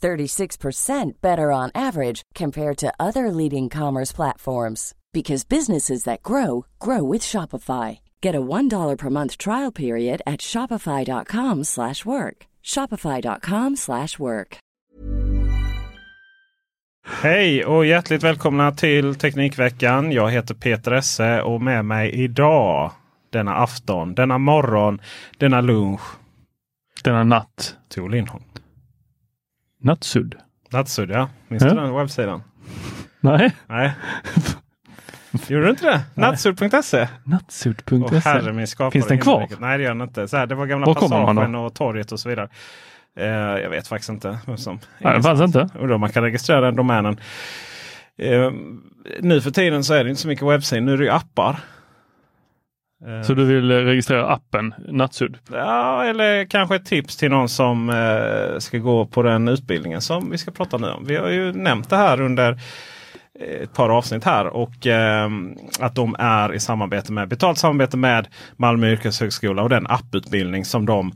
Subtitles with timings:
[0.00, 7.12] 36% better on average compared to other leading commerce platforms because businesses that grow grow
[7.12, 7.98] with Shopify.
[8.22, 12.46] Get a $1 per month trial period at shopify.com/work.
[12.62, 14.58] shopify.com/work.
[17.06, 20.12] Hej och hjärtligt välkomna till Teknikveckan.
[20.12, 22.90] Jag heter Peter Esse och med mig idag
[23.30, 25.00] denna afton, denna morgon,
[25.38, 26.00] denna lunch.
[27.04, 27.76] Denna natt.
[27.88, 28.44] Tor Lindholm.
[29.80, 30.34] Nattsudd.
[30.72, 31.28] Nattsudd ja.
[31.48, 31.68] Minns Ja.
[31.68, 32.42] du den webbsidan?
[33.20, 33.56] Nej.
[33.66, 33.92] Nej.
[35.48, 36.00] Gjorde du inte det?
[38.52, 39.48] Min skapare Finns den kvar?
[39.58, 40.28] Nej det gör den inte.
[40.28, 42.48] Så här, det var gamla Var Passagen och torget och så vidare.
[43.18, 43.26] Eh,
[43.62, 44.38] jag vet faktiskt inte.
[44.56, 45.68] Som, Nej, det fanns inte.
[45.78, 47.20] Undrar om man kan registrera den domänen.
[48.18, 48.50] Eh,
[49.20, 50.80] nu för tiden så är det inte så mycket webbsidor.
[50.80, 51.60] Nu är det ju appar.
[53.06, 55.38] Eh, Så du vill eh, registrera appen Nattsudd?
[55.52, 60.30] Ja, eller kanske ett tips till någon som eh, ska gå på den utbildningen som
[60.30, 61.04] vi ska prata nu om.
[61.06, 62.52] Vi har ju nämnt det här under
[63.40, 65.30] eh, ett par avsnitt här och eh,
[65.80, 70.86] att de är i samarbete med betalt samarbete med Malmö yrkeshögskola och den apputbildning som
[70.86, 71.12] de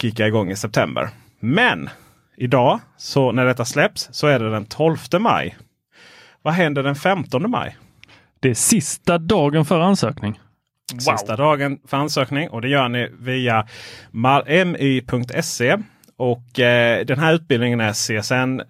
[0.00, 1.08] kickar igång i september.
[1.40, 1.90] Men
[2.36, 5.56] idag, så när detta släpps, så är det den 12 maj.
[6.42, 7.76] Vad händer den 15 maj?
[8.40, 10.40] Det är sista dagen för ansökning.
[11.00, 13.66] Sista dagen för ansökning och det gör ni via
[14.10, 15.76] mi.se.
[16.16, 18.60] Och eh, den här utbildningen är CSN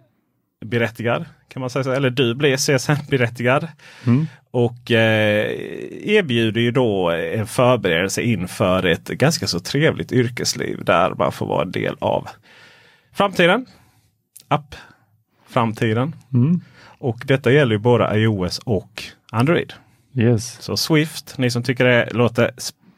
[0.65, 1.25] berättigad.
[1.49, 1.93] Kan man säga så?
[1.93, 3.69] Eller du blir CSN berättigad.
[4.07, 4.27] Mm.
[4.51, 5.51] Och eh,
[6.03, 11.63] erbjuder ju då en förberedelse inför ett ganska så trevligt yrkesliv där man får vara
[11.63, 12.29] en del av
[13.13, 13.67] framtiden.
[14.49, 14.75] App
[15.49, 16.15] framtiden.
[16.35, 16.61] Mm.
[16.99, 19.73] Och detta gäller ju både iOS och Android.
[20.15, 20.63] Yes.
[20.63, 22.51] Så Swift, ni som tycker det låter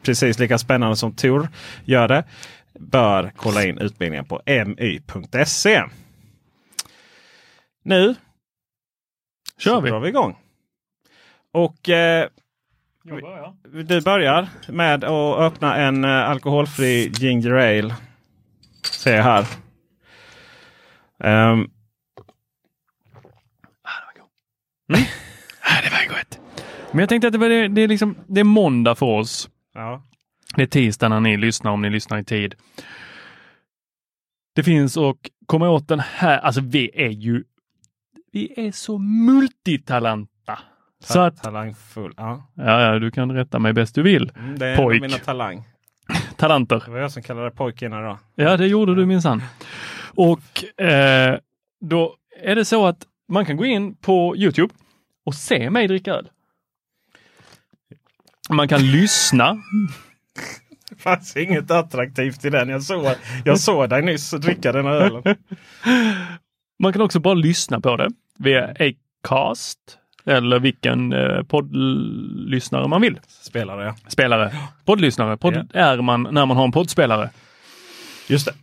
[0.03, 1.49] precis lika spännande som Tor
[1.85, 2.23] gör det,
[2.79, 5.83] bör kolla in utbildningen på mi.se.
[7.83, 8.15] Nu
[9.57, 9.89] Kör så vi.
[9.89, 10.37] drar vi igång.
[11.51, 12.27] Och eh,
[13.03, 13.55] Jag börjar.
[13.83, 17.95] du börjar med att öppna en eh, alkoholfri ginger ale.
[18.91, 19.45] Ser jag här.
[24.17, 25.09] Gott.
[26.95, 29.49] Men jag tänkte att det, var det, det, är liksom, det är måndag för oss.
[29.73, 30.03] ja.
[30.55, 32.55] Det är tisdag när ni lyssnar, om ni lyssnar i tid.
[34.55, 37.43] Det finns och komma åt den här, alltså vi är ju,
[38.31, 40.59] vi är så multitalanta.
[41.03, 42.13] Så att, Talangfull.
[42.17, 42.51] Ja.
[42.53, 44.31] ja, ja, du kan rätta mig bäst du vill.
[44.35, 45.01] Mm, det är Pojk.
[45.01, 45.63] mina talang.
[46.37, 46.83] Talanter.
[46.85, 48.17] Det var jag som kallade det pojk innan idag.
[48.35, 49.41] Ja, det gjorde du minsann.
[50.15, 51.39] Och eh,
[51.81, 54.73] då är det så att man kan gå in på Youtube
[55.25, 56.29] och se mig dricka öl.
[58.49, 59.57] Man kan lyssna.
[60.89, 62.69] Det fanns inget attraktivt i den.
[62.69, 63.05] Jag såg,
[63.45, 65.23] jag såg dig nyss dricka den ölen.
[66.79, 69.79] Man kan också bara lyssna på det via Acast
[70.25, 73.19] eller vilken eh, poddlyssnare man vill.
[73.27, 73.95] Spelare ja.
[74.07, 74.55] Spelare.
[74.85, 75.37] Poddlyssnare.
[75.37, 77.29] Podd är man när man har en poddspelare.
[78.27, 78.53] Just det.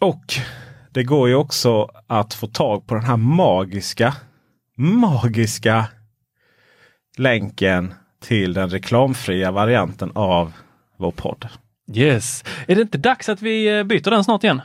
[0.00, 0.24] Och
[0.90, 4.14] det går ju också att få tag på den här magiska,
[4.76, 5.86] magiska
[7.16, 10.52] länken till den reklamfria varianten av
[10.96, 11.48] vår podd.
[11.94, 12.44] Yes.
[12.66, 14.62] Är det inte dags att vi eh, byter den snart igen?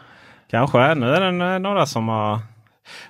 [0.50, 0.96] Kanske.
[0.96, 2.40] Nu är det eh, några som har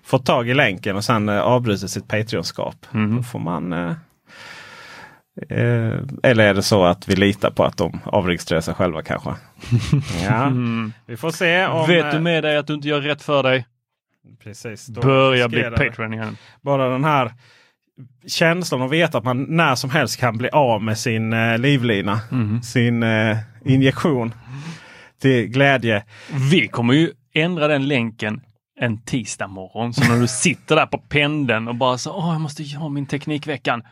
[0.04, 2.76] fått tag i länken och sen eh, avbrutit sitt Patreon-skap.
[3.18, 3.92] Då får man eh,
[5.50, 5.94] eh,
[6.24, 9.30] eller är det så att vi litar på att de avregistrerar sig själva kanske?
[10.24, 10.52] ja,
[11.06, 11.88] vi får se om...
[11.88, 13.66] Vet du med dig att du inte gör rätt för dig?
[14.44, 15.64] Precis, Börja bli.
[15.64, 16.38] Patreon igen.
[16.62, 17.34] Bara den här
[18.28, 22.20] känslan att veta att man när som helst kan bli av med sin eh, livlina.
[22.64, 24.34] Sin eh, injektion
[25.22, 26.04] till glädje.
[26.52, 28.42] Vi kommer ju ändra den länken
[28.80, 29.94] en tisdag morgon.
[29.94, 33.06] Så när du sitter där på pendeln och bara så, åh, jag måste ha min
[33.06, 33.84] Teknikveckan.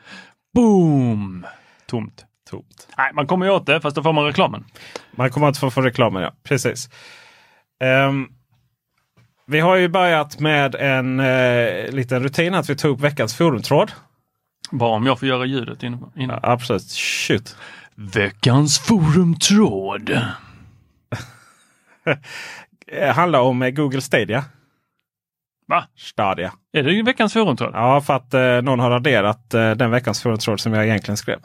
[0.54, 1.46] Boom!
[1.86, 2.26] Tomt.
[2.50, 2.88] Tomt.
[2.98, 4.66] Nej, man kommer ju åt det, fast då får man reklamen.
[5.12, 6.32] Man kommer att få, få reklamen, ja.
[6.44, 6.90] Precis.
[7.84, 8.28] Ehm,
[9.48, 13.92] vi har ju börjat med en uh, liten rutin att vi tog upp veckans forumtråd.
[14.72, 16.12] Bara om jag får göra ljudet innan.
[16.16, 16.92] Ja, absolut.
[16.92, 17.56] Shoot.
[17.96, 20.22] Veckans forumtråd.
[22.86, 24.44] Det handlar om eh, Google Stadia.
[25.68, 25.86] Va?
[25.96, 26.54] Stadia.
[26.74, 27.72] Är det veckans forumtråd?
[27.74, 31.40] Ja, för att eh, någon har raderat eh, den veckans forumtråd som jag egentligen skrev.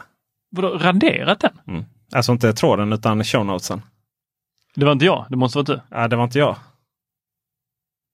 [0.51, 1.59] Vadå, raderat den?
[1.69, 1.85] Mm.
[2.15, 3.83] Alltså inte tråden utan show notesen.
[4.75, 5.81] Det var inte jag, det måste vara du.
[5.91, 6.57] Ja, det var inte jag.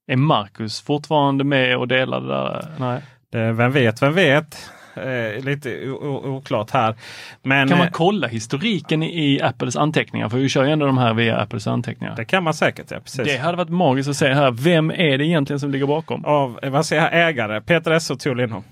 [0.07, 2.67] Är Marcus fortfarande med och delar det där?
[2.79, 3.03] Nej.
[3.33, 4.71] Det, vem vet, vem vet.
[4.97, 6.95] Eh, lite oklart här.
[7.43, 10.29] Men Kan man eh, kolla historiken i Apples anteckningar?
[10.29, 12.17] För vi kör ju ändå de här via Apples anteckningar.
[12.17, 12.91] det kan man säkert.
[12.91, 13.25] Ja, precis.
[13.25, 14.51] Det hade varit magiskt att se här.
[14.51, 16.25] Vem är det egentligen som ligger bakom?
[16.25, 18.65] Av eh, vad säger jag, ägare Peter S och Tor Lindholm.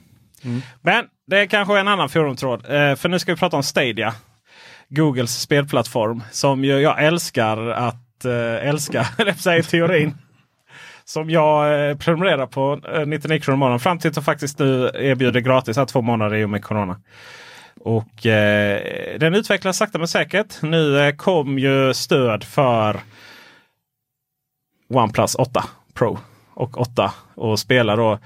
[0.44, 0.62] Mm.
[0.82, 2.64] Men det är kanske en annan forumtråd.
[2.64, 4.14] Eh, för nu ska vi prata om Stadia.
[4.88, 10.14] Googles spelplattform som ju jag älskar att eh, älska, eller i teorin.
[11.04, 14.58] Som jag eh, prenumererar på eh, 99 kronor i månaden fram till att de faktiskt
[14.58, 17.00] nu erbjuder gratis här två månader i och med Corona.
[17.80, 20.62] Och eh, den utvecklas sakta men säkert.
[20.62, 23.00] Nu eh, kom ju stöd för
[24.88, 25.64] OnePlus 8
[25.94, 26.18] Pro
[26.54, 28.18] och 8 och spela då.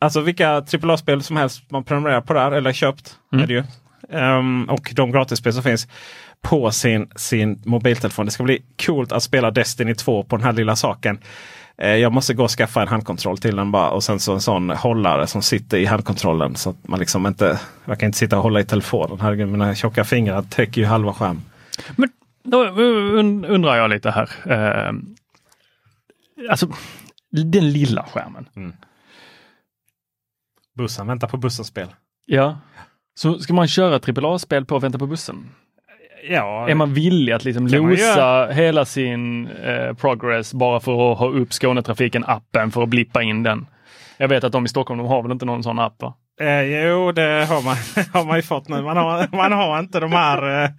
[0.00, 3.16] Alltså vilka AAA-spel som helst man prenumererar på där eller köpt.
[3.32, 3.42] Mm.
[3.42, 3.64] Är det ju.
[4.18, 5.88] Ehm, och de gratisspel som finns
[6.40, 8.26] på sin, sin mobiltelefon.
[8.26, 11.18] Det ska bli coolt att spela Destiny 2 på den här lilla saken.
[11.82, 14.40] Eh, jag måste gå och skaffa en handkontroll till den bara och sen så en
[14.40, 16.56] sån hållare som sitter i handkontrollen.
[16.56, 19.20] Så att man liksom inte, jag kan inte sitta och hålla i telefonen.
[19.20, 21.42] Herregud, mina tjocka fingrar täcker ju halva skärm.
[21.96, 22.10] Men
[22.42, 24.30] då und- undrar jag lite här.
[24.46, 24.92] Eh,
[26.50, 26.68] alltså,
[27.30, 28.46] den lilla skärmen.
[30.76, 31.88] Bussen, vänta på bussen-spel.
[32.26, 32.58] Ja.
[33.14, 35.48] Så ska man köra AAA-spel på att vänta på bussen?
[36.28, 41.28] Ja, Är man villig att liksom losa hela sin eh, progress bara för att ha
[41.28, 43.66] upp Skånetrafiken-appen för att blippa in den?
[44.16, 46.14] Jag vet att de i Stockholm, de har väl inte någon sån app va?
[46.40, 47.76] Eh, jo, det har man,
[48.12, 48.82] har man ju fått nu.
[48.82, 50.70] Man har, man har inte de här eh,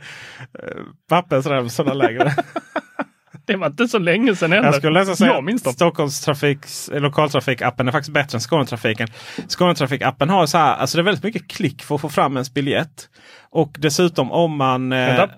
[1.09, 2.31] pappersremsorna längre.
[3.45, 4.67] Det var inte så länge sedan heller.
[4.67, 5.73] Jag skulle nästan säga Jag minns att.
[5.73, 9.07] Stockholms trafiks, lokaltrafikappen är faktiskt bättre än Skånetrafiken.
[9.47, 12.53] Skånetrafikappen har så här, alltså det är väldigt mycket klick för att få fram ens
[12.53, 13.09] biljett.
[13.49, 14.91] Och dessutom om man...
[14.91, 15.29] Eh, Vänta.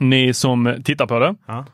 [0.00, 1.34] Ni som tittar på det.
[1.46, 1.66] Ja.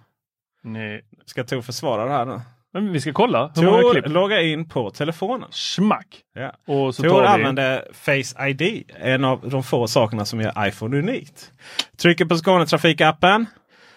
[0.62, 1.00] Ni...
[1.26, 2.40] ska Tor försvara det här nu?
[2.75, 3.49] Men vi ska kolla.
[3.49, 4.08] Tor klipp?
[4.08, 5.49] logga in på telefonen.
[5.50, 6.06] Smack!
[6.34, 6.75] Ja.
[6.75, 7.26] Och så Tor vi...
[7.26, 8.90] använder Face ID.
[9.00, 11.52] En av de få sakerna som gör iPhone unikt.
[11.96, 13.46] Trycker på Skånetrafikappen.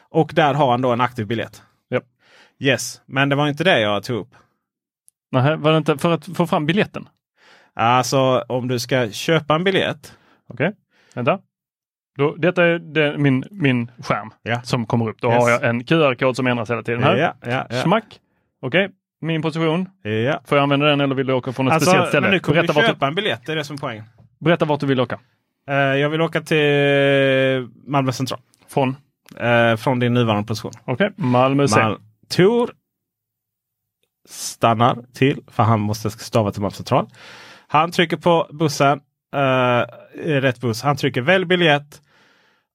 [0.10, 1.64] Och där har han då en aktiv biljett.
[1.90, 2.04] Japp.
[2.60, 4.36] Yes, men det var inte det jag tog upp.
[5.32, 7.10] Nähä, var det inte för att få fram biljetten?
[7.74, 10.18] Alltså om du ska köpa en biljett.
[10.50, 10.74] Okej,
[11.14, 11.40] vänta.
[12.18, 14.62] Då, detta är det, min, min skärm Ja.
[14.62, 15.22] som kommer upp.
[15.22, 15.44] Då Yes.
[15.44, 17.16] har jag en QR-kod som ändras hela tiden här.
[17.18, 17.34] Ja,
[17.70, 17.82] ja.
[17.84, 18.20] Smack!
[18.62, 18.90] Okej,
[19.22, 19.90] min position.
[20.04, 20.42] ja.
[20.46, 22.22] Får jag använda den eller vill du åka från ett Alltså, speciellt ställe?
[22.22, 23.46] men nu kommer berätta, du köpa en biljett.
[23.46, 24.04] Det är det som är poängen.
[24.40, 25.20] du, berätta vart du vill åka.
[25.70, 28.40] Eh, jag vill åka till Malmö central.
[28.68, 28.96] Från?
[29.36, 30.72] Eh, från din nuvarande position.
[30.86, 31.80] Okej, Malmö C.
[31.80, 32.72] Mal- Tor
[34.30, 37.10] stannar till, för han måste stava till Malmö central.
[37.68, 39.02] Han trycker på bussen,
[39.36, 39.86] eh,
[40.26, 40.82] rätt buss.
[40.82, 42.02] Han trycker välj biljett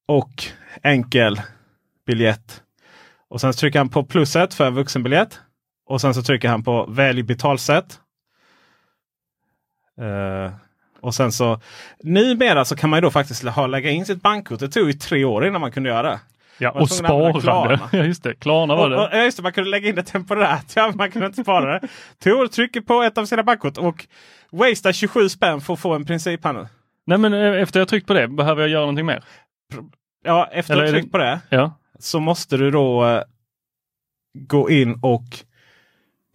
[0.09, 0.45] och
[0.83, 1.41] enkel
[2.07, 2.63] biljett.
[3.29, 5.41] Och sen trycker han på plusset för vuxenbiljett.
[5.87, 8.01] Och sen så trycker han på välj betalsätt.
[10.01, 10.53] Eh,
[11.01, 11.61] och sen så
[12.03, 14.61] numera så kan man ju då faktiskt ha, lägga in sitt bankkort.
[14.61, 16.21] Det tog ju tre år innan man kunde göra det.
[16.63, 16.89] Ja, och.
[17.43, 17.81] Klarna.
[17.93, 18.35] Ja, just det.
[18.35, 19.17] Klarna var Och, och, det.
[19.19, 20.73] ja, just det, man kunde lägga in det temporärt.
[20.77, 21.89] Ja, man kunde inte spara det.
[22.25, 24.07] Tor trycker på ett av sina bankkort och
[24.51, 26.67] wastar 27 spänn för att få en princip här nu.
[27.07, 29.25] Nej, men eh, efter jag tryckt på det, behöver jag göra någonting mer?
[30.25, 31.73] Ja, efter Eller du det- tryckt på det Ja.
[31.99, 33.23] så måste du då eh,
[34.39, 35.25] gå in och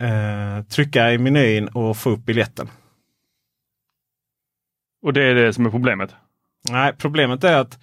[0.08, 2.70] eh, trycka i menyn och få upp biljetten.
[5.06, 6.16] Och det är det som är problemet.
[6.70, 7.80] Nej, problemet är att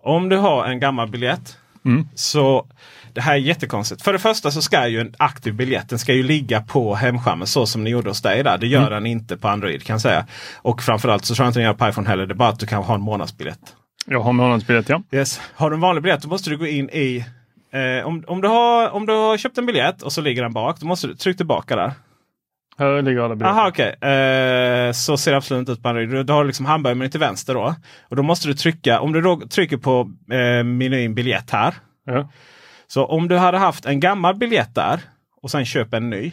[0.00, 2.08] om du har en gammal biljett Mm.
[2.14, 2.66] så
[3.12, 4.02] det här är jättekonstigt.
[4.02, 7.46] För det första så ska ju en aktiv biljett den ska ju ligga på hemskärmen
[7.46, 8.58] så som ni gjorde hos dig där.
[8.58, 10.26] Det gör den inte på Android kan jag säga.
[10.56, 12.26] Och framförallt så tror jag inte den gör på iPhone heller.
[12.26, 13.76] Det är bara att du kan ha en månadsbiljett.
[14.06, 15.02] Jag har månadsbiljett, ja.
[15.12, 15.40] Yes.
[15.54, 17.24] Har du en vanlig biljett då måste du gå in i
[17.72, 20.52] eh, om, om, du har, om du har köpt en biljett och så ligger den
[20.52, 20.80] bak.
[20.80, 21.92] Då måste du trycka tillbaka där.
[22.76, 23.44] Alla biljetter.
[23.44, 23.88] Aha, okej.
[24.00, 26.08] Eh, så ser det absolut inte ut på Android.
[26.08, 27.74] Du, du har liksom hamburgermenyn till vänster då.
[28.08, 31.74] Och då måste du trycka, om du då trycker på eh, menyn biljett här.
[32.06, 32.28] Ja.
[32.86, 35.00] Så om du hade haft en gammal biljett där
[35.42, 36.32] och sen köper en ny.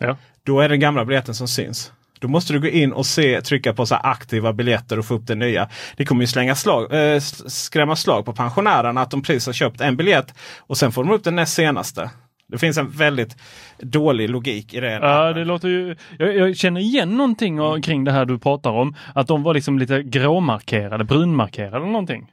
[0.00, 0.16] Ja.
[0.42, 1.92] Då är den gamla biljetten som syns.
[2.20, 5.26] Då måste du gå in och se, trycka på så aktiva biljetter och få upp
[5.26, 5.68] den nya.
[5.96, 9.80] Det kommer ju slänga slag, eh, skrämma slag på pensionärerna att de precis har köpt
[9.80, 12.10] en biljett och sen får de upp den näst senaste.
[12.46, 13.36] Det finns en väldigt
[13.78, 14.92] dålig logik i det.
[14.92, 15.96] Ja, det låter ju...
[16.18, 18.94] Jag, jag känner igen någonting av- kring det här du pratar om.
[19.14, 22.30] Att de var liksom lite gråmarkerade, brunmarkerade eller någonting.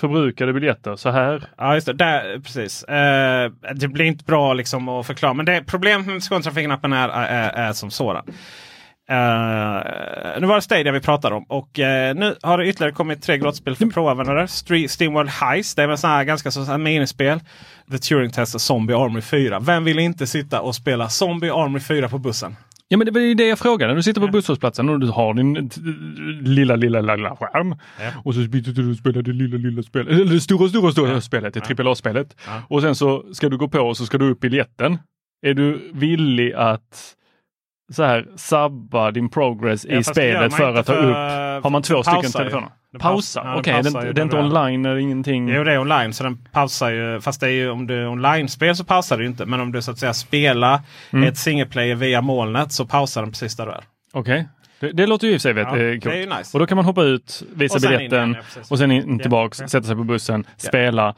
[0.00, 1.44] Förbrukade biljetter så här.
[1.58, 1.92] Ja, just det.
[1.92, 2.84] Där, precis.
[2.84, 5.34] Eh, det blir inte bra liksom att förklara.
[5.34, 8.24] Men det problemet med Skånetrafiken-appen är, är, är som sådan.
[9.08, 13.22] Eh, nu var det Stadia vi pratade om och eh, nu har det ytterligare kommit
[13.22, 14.46] tre gratisspel för proanvändare.
[14.46, 17.40] Stre- Steamworld Heist, det är väl här ganska så här minispel.
[17.90, 19.60] The Turing Test och Zombie Army 4.
[19.60, 22.56] Vem vill inte sitta och spela Zombie Army 4 på bussen?
[22.88, 23.94] Ja men det var ju det jag frågade.
[23.94, 25.62] Du sitter på busshållplatsen och du har din eh,
[26.42, 27.76] lilla, lilla, lilla skärm.
[28.00, 28.10] Ja.
[28.24, 30.08] Och så byter du och spelar det lilla, lilla spelet.
[30.08, 32.36] Eller det stora, stora, stora spelet, det AAA-spelet.
[32.46, 32.62] Ja.
[32.68, 34.98] Och sen så ska du gå på och så ska du upp biljetten.
[35.46, 37.12] Är du villig att
[37.92, 41.64] så här sabba din progress Ja, i spelet för att ta för- upp?
[41.64, 42.68] Har man två stycken telefoner?
[42.92, 43.54] Det Pausa?
[43.56, 45.48] Okej, det, ju det är inte du online eller ingenting?
[45.48, 47.20] Jo, det är online så den pausar ju.
[47.20, 49.46] Fast det är ju, om du är online-spel så pausar ju inte.
[49.46, 50.80] Men om du så att säga spelar
[51.12, 51.28] Mm.
[51.28, 53.84] ett single player via molnet så pausar den precis där du är.
[54.12, 54.48] Okej.
[54.80, 56.38] Det, det låter ju i och för sig vet, Ja, eh, coolt.
[56.38, 56.50] nice.
[56.52, 58.90] Och då kan man hoppa ut, visa Och sen in biljetten igen, ja, och sen
[58.92, 59.68] in tillbaks, ja.
[59.68, 61.14] sätta sig på bussen, spela.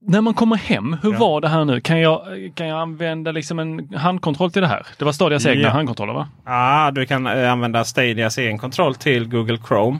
[0.00, 1.18] När man kommer hem, hur Ja.
[1.18, 1.80] var det här nu?
[1.80, 2.22] Kan jag,
[2.54, 4.86] kan jag använda liksom en handkontroll till det här?
[4.98, 5.70] Det var Stadias egna Ja.
[5.70, 6.28] handkontroller va?
[6.44, 9.98] Ja, du kan eh, använda Stadias egen kontroll till Google Chrome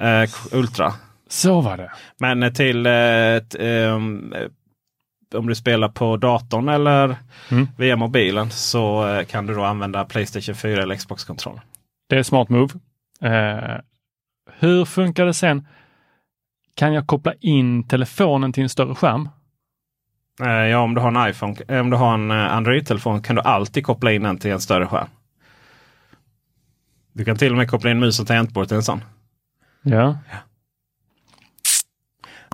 [0.00, 0.92] eh, Ultra.
[1.28, 1.90] Så var det.
[2.18, 7.16] Men eh, till eh, t- ehm, eh, om du spelar på datorn eller
[7.50, 7.68] Mm.
[7.78, 11.60] via mobilen så kan du då använda Playstation 4 eller Xbox-kontroll.
[12.08, 12.68] Det är smart move.
[14.58, 15.66] Hur funkar det sen?
[16.76, 19.28] Kan jag koppla in telefonen till en större skärm?
[20.42, 23.36] Eh, ja, om du har en iPhone, eh, om du har en eh, Android-telefon kan
[23.36, 25.08] du alltid koppla in den till en större skärm.
[27.12, 29.04] Du kan till och med koppla in mus och tangentbord till en sån.
[29.82, 30.18] Ja.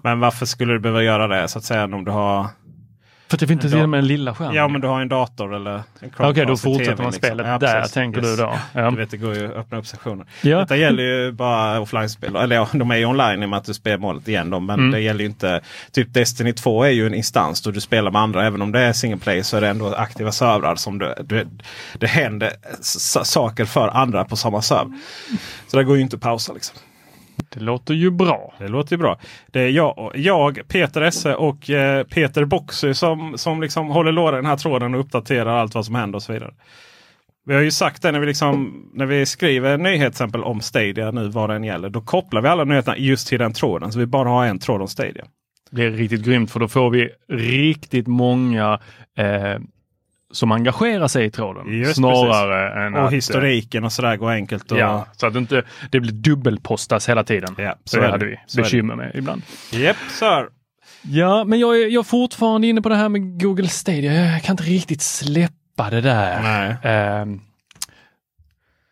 [0.02, 2.46] Men varför skulle du behöva göra det så att säga om du har
[3.32, 4.54] För att det finns inte en lilla skärm.
[4.54, 7.12] Ja, men du har en dator eller en Okej, Chromecast då i fortsätter TV, man
[7.12, 7.28] liksom.
[7.28, 7.92] spelet Ja, där precis.
[7.94, 8.30] tänker Yes.
[8.36, 8.58] du då.
[8.72, 8.90] Ja.
[8.90, 10.26] Du vet, det går ju att öppna upp sektioner.
[10.42, 10.58] Ja.
[10.58, 12.36] Detta gäller ju bara offline-spel.
[12.36, 14.50] Eller ja, de är ju online i och med att du spelar målet igen.
[14.50, 14.90] Dem, men Mm.
[14.90, 15.60] det gäller ju inte.
[15.92, 18.46] Typ Destiny 2 är ju en instans då du spelar med andra.
[18.46, 20.76] Även om det är single play så är det ändå aktiva servrar.
[20.76, 21.46] som du, du,
[21.98, 22.50] Det händer
[23.24, 24.98] saker för andra på samma server.
[25.68, 26.76] Så det går ju inte att pausa liksom.
[27.48, 28.54] Det låter ju bra.
[28.58, 29.18] Det låter ju bra.
[29.50, 34.36] Det är jag, jag Peter Esse och eh, Peter Boxy som, som liksom håller låda
[34.36, 36.54] i den här tråden och uppdaterar allt vad som händer och så vidare.
[37.44, 41.28] Vi har ju sagt det när vi, liksom, när vi skriver nyhetsexempel om Stadia nu
[41.28, 41.88] vad den gäller.
[41.88, 43.92] Då kopplar vi alla nyheterna just till den tråden.
[43.92, 45.24] Så vi bara har en tråd om Stadia.
[45.70, 48.80] Det är riktigt grymt för då får vi riktigt många
[49.18, 49.58] eh,
[50.32, 51.78] som engagerar sig i tråden.
[51.78, 53.12] Just snarare än Och att...
[53.12, 54.72] historiken och sådär går enkelt.
[54.72, 57.54] Och, Ja, så att det inte det blir dubbelpostas hela tiden.
[57.58, 58.30] Ja, så det är hade det.
[58.30, 59.42] vi Så bekymmer med ibland.
[59.74, 60.48] Yep, sir.
[61.02, 64.12] Ja, men jag är, jag är fortfarande inne på det här med Google Stadia.
[64.12, 66.42] Jag kan inte riktigt släppa det där.
[66.42, 66.76] Nej.
[66.82, 67.40] Ehm,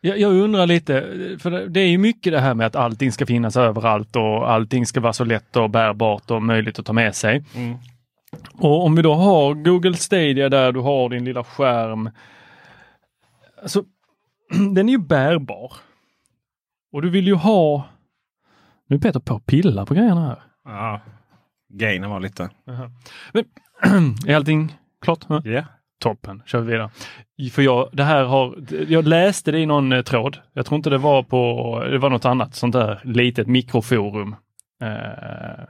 [0.01, 1.07] jag, jag undrar lite,
[1.43, 4.51] för det, det är ju mycket det här med att allting ska finnas överallt och
[4.53, 7.45] allting ska vara så lätt och bärbart och möjligt att ta med sig.
[7.55, 7.77] Mm.
[8.53, 12.11] Och om vi då har Google Stadia där du har din lilla skärm.
[13.63, 13.85] Alltså,
[14.75, 15.73] den är ju bärbar.
[16.93, 17.89] Och du vill ju ha...
[18.87, 20.43] Nu är Peter på att pilla på grejerna här.
[20.65, 21.01] Ja.
[21.69, 22.51] Gainen var lite...
[23.33, 23.45] Men,
[24.27, 25.25] är allting klart?
[25.29, 25.43] Ja.
[25.45, 25.65] Yeah.
[26.01, 26.91] Toppen, kör vi vidare.
[27.53, 28.55] För jag, det här har,
[28.89, 30.39] jag läste det i någon eh, tråd.
[30.53, 34.37] Jag tror inte det var på, det var något annat sånt där litet mikroforum.
[34.83, 35.65] Eh,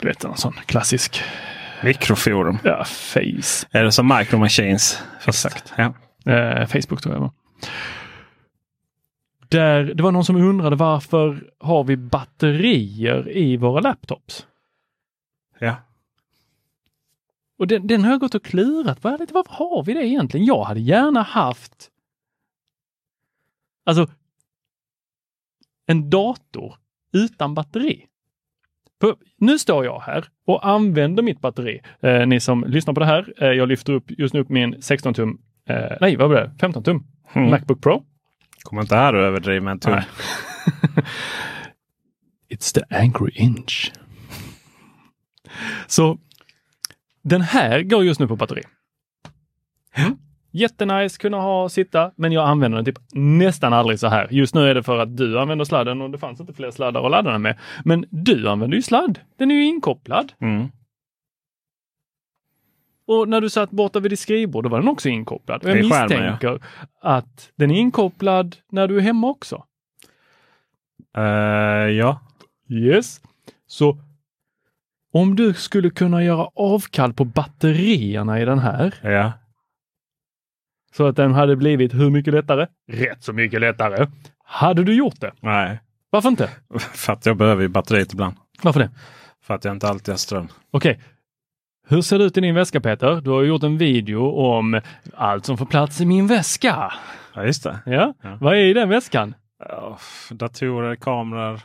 [0.00, 1.22] du vet en sån klassisk
[1.82, 2.58] Mikroforum.
[2.64, 5.02] ja, face, Är det som Micro Machines?
[5.26, 5.72] Exakt.
[5.76, 5.94] Ja.
[6.32, 7.30] eh, Facebook tror jag var.
[9.48, 14.46] Där det var någon som undrade varför har vi batterier i våra laptops?
[15.58, 15.76] ja.
[17.58, 19.08] Och den, den har jag gått och klurat på.
[19.08, 20.46] Varför har vi det egentligen?
[20.46, 21.90] Jag hade gärna haft
[23.84, 24.06] alltså
[25.86, 26.76] en dator
[27.12, 28.06] utan batteri.
[29.40, 31.80] Nu står jag här och använder mitt batteri.
[32.02, 34.82] Eh, ni som lyssnar på det här, eh, jag lyfter upp just nu upp min
[34.82, 35.38] 16 tum,
[35.68, 37.50] eh, nej vad var det, 15 tum Mm.
[37.50, 38.02] Macbook Pro.
[38.62, 39.92] Kommer inte här och överdriva med en tum.
[42.50, 43.92] It's the angry inch.
[45.86, 46.18] Så
[47.22, 48.62] den här går just nu på batteri.
[50.58, 54.28] Jättenice kunna ha sitta, men jag använder den typ nästan aldrig så här.
[54.30, 57.04] Just nu är det för att du använder sladden och det fanns inte fler sladdar
[57.04, 57.58] att ladda den med.
[57.84, 59.18] Men du använder ju sladd.
[59.36, 60.32] Den är ju inkopplad.
[60.40, 60.68] Mm.
[63.06, 65.64] Och när du satt borta vid ditt skrivbord, då var den också inkopplad.
[65.64, 66.60] Och jag skärmen, misstänker
[67.00, 69.64] att den är inkopplad när du är hemma också.
[71.16, 71.22] Eh,
[71.90, 72.20] ja.
[72.70, 73.20] Yes.
[73.66, 73.98] Så
[75.12, 79.32] om du skulle kunna göra avkall på batterierna i den här Ja.
[80.96, 82.66] Så att den hade blivit hur mycket lättare?
[82.92, 84.06] Rätt så mycket lättare.
[84.44, 85.32] Hade du gjort det?
[85.40, 85.80] Nej.
[86.10, 86.50] Varför inte?
[86.94, 88.34] För att jag behöver ju batteriet ibland.
[88.62, 88.90] Varför det?
[89.42, 90.48] För att jag inte alltid har ström.
[90.70, 91.00] Okej.
[91.88, 93.20] Hur ser det ut i din väska Peter?
[93.20, 94.80] Du har gjort en video om
[95.14, 96.92] allt som får plats i min väska.
[97.34, 97.78] Ja, just det.
[97.86, 98.38] Ja, Ja.
[98.40, 99.34] vad är i den väskan?
[99.68, 99.98] Ja,
[100.30, 101.60] datorer, kameror.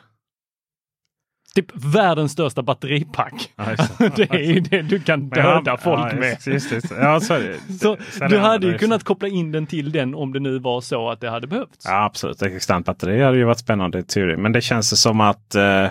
[1.55, 3.51] Typ världens största batteripack.
[3.55, 3.65] Ja,
[3.97, 4.15] det.
[4.15, 6.37] Det är ju det du kan döda folk ja, med.
[6.47, 6.91] Just, just.
[6.91, 7.57] Ja, så är.
[7.79, 7.97] Så
[8.29, 10.81] du är hade ju är- kunnat koppla in den till den om det nu var
[10.81, 11.85] så att det hade behövts.
[11.85, 12.41] Ja, absolut.
[12.41, 14.41] Ett externt batteri hade ju varit spännande i teorin.
[14.41, 15.89] Men det känns som att eh, eh,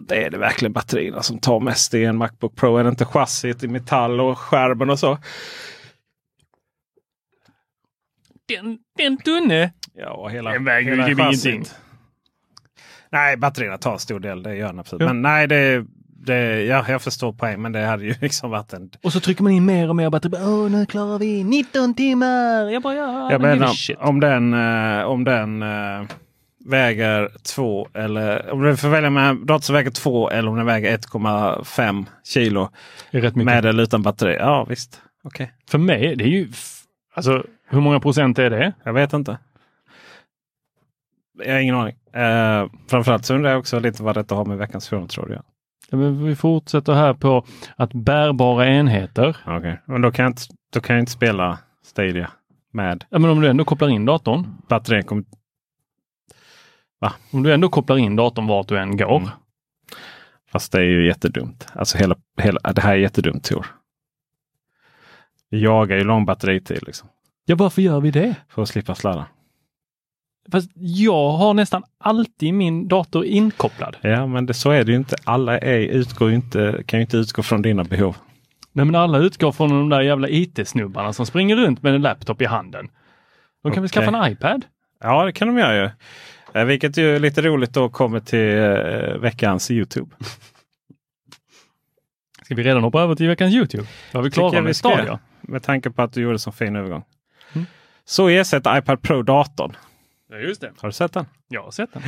[0.00, 2.76] det är det verkligen batterierna som tar mest i en Macbook Pro.
[2.76, 5.18] Är det inte chassiet i metall och skärmen och så?
[8.48, 9.72] Den, den tunne.
[9.94, 11.44] Ja, och hela, Den väger hela ju chassit.
[11.46, 11.72] ingenting.
[13.12, 14.42] Nej, batterierna tar en stor del.
[14.42, 15.00] Det gör den absolut.
[15.00, 15.06] Ja.
[15.06, 15.84] Men nej, det,
[16.26, 17.62] det, ja, jag förstår poäng.
[17.62, 18.90] Men det hade ju liksom varit en...
[19.02, 20.32] Och så trycker man in mer och mer batteri.
[20.42, 22.70] Åh, nu klarar vi 19 timmar.
[22.70, 23.96] Jag bara, ja, Jag men shit.
[24.00, 26.02] om den, eh, om den eh,
[26.64, 30.56] väger två eller om du får välja med en dator som väger två eller om
[30.56, 32.68] den väger 1,5 kilo
[33.34, 34.36] med eller utan batteri.
[34.36, 35.52] Ja visst, okej.
[35.70, 36.48] För mig, det är ju...
[37.14, 38.72] Alltså, hur många procent är det?
[38.84, 39.38] Jag vet inte.
[41.46, 41.94] Jag har ingen aning.
[42.12, 45.42] Eh, framförallt så undrar jag också lite vad detta har med veckans fråntråd att göra.
[45.90, 47.44] Ja, men vi fortsätter här på
[47.76, 49.36] att bärbara enheter.
[49.46, 52.30] Okej, men då kan, jag inte, då kan jag inte spela Stadia
[52.72, 54.46] med Ja, men om du ändå kopplar in datorn.
[54.68, 55.04] batterien.
[55.04, 55.24] Kom,
[57.32, 59.16] Om du ändå kopplar in datorn vart du än går.
[59.16, 59.28] Mm.
[60.52, 61.66] fast det är ju jättedumt.
[61.74, 63.66] Alltså hela, hela, det här är jättedumt Tor.
[65.50, 67.08] Det jagar ju lång batteritid liksom.
[67.44, 68.36] Ja, varför gör vi det?
[68.48, 69.26] För att slippa sladda.
[70.52, 73.96] Fast jag har nästan alltid min dator inkopplad.
[74.00, 75.16] Ja, men det, så är det ju inte.
[75.24, 78.16] Alla är, utgår inte, kan ju inte utgå från dina behov.
[78.72, 82.40] Nej, men alla utgår från de där jävla IT-snubbarna som springer runt med en laptop
[82.42, 82.88] i handen.
[83.62, 84.02] De kan väl Okej.
[84.02, 84.64] skaffa en iPad?
[85.00, 85.90] Ja, det kan de göra ju.
[86.54, 90.10] Eh, Vilket ju är lite roligt då kommer till eh, veckans Youtube.
[92.44, 93.84] Ska vi redan hoppa över till veckans Youtube?
[94.12, 94.76] Då har vi Tycker jag klara vi med.
[94.76, 95.18] Stadia.
[95.40, 97.04] Med tanke på att du gjorde så fin övergång.
[97.52, 97.66] Mm.
[98.04, 99.76] Så ersätter iPad Pro-datorn.
[100.32, 100.72] Ja, just det.
[100.78, 101.26] Har du sett den?
[101.48, 102.02] Jag har sett den.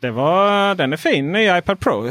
[0.00, 2.10] Det var, den är fin, ny iPad Pro.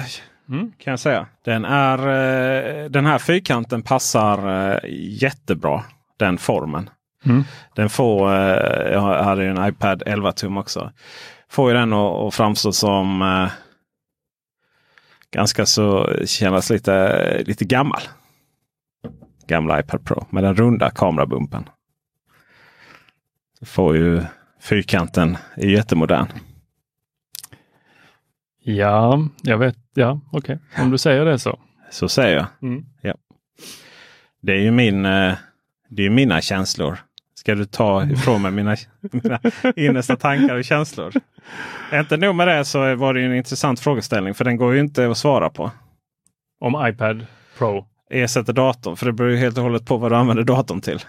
[0.50, 0.72] Mm.
[0.78, 1.28] Kan jag säga.
[1.44, 4.80] Den, är, eh, den här fyrkanten passar eh,
[5.22, 5.84] jättebra.
[6.18, 6.90] Den formen.
[7.26, 7.44] Mm.
[7.76, 10.92] Den får, eh, jag hade ju en iPad 11 tum också.
[11.50, 13.48] Får ju den att, framstå som
[15.32, 18.02] ganska så kännas lite, lite gammal.
[19.48, 21.70] Gamla iPad Pro med den runda kamerabumpen.
[23.66, 24.24] Får ju
[24.60, 26.28] fyrkanten är jättemodern.
[28.64, 29.76] Ja, jag vet.
[29.94, 30.60] Ja, okej.
[30.78, 31.60] Om du säger det så.
[31.90, 32.46] Så säger jag.
[32.62, 32.86] Mm.
[34.42, 35.34] Det är ju min, eh,
[35.90, 36.98] det är mina känslor.
[37.36, 39.40] Ska du ta ifrån mig mina, mina
[39.76, 41.14] innersta tankar och känslor?
[41.94, 44.34] Inte nog med det så var det en intressant frågeställning.
[44.34, 45.72] För den går ju inte att svara på.
[46.60, 47.26] Om iPad
[47.58, 47.86] Pro.
[48.10, 48.96] Ersätter datorn.
[48.96, 51.00] För det beror ju helt och hållet på vad du använder datorn till.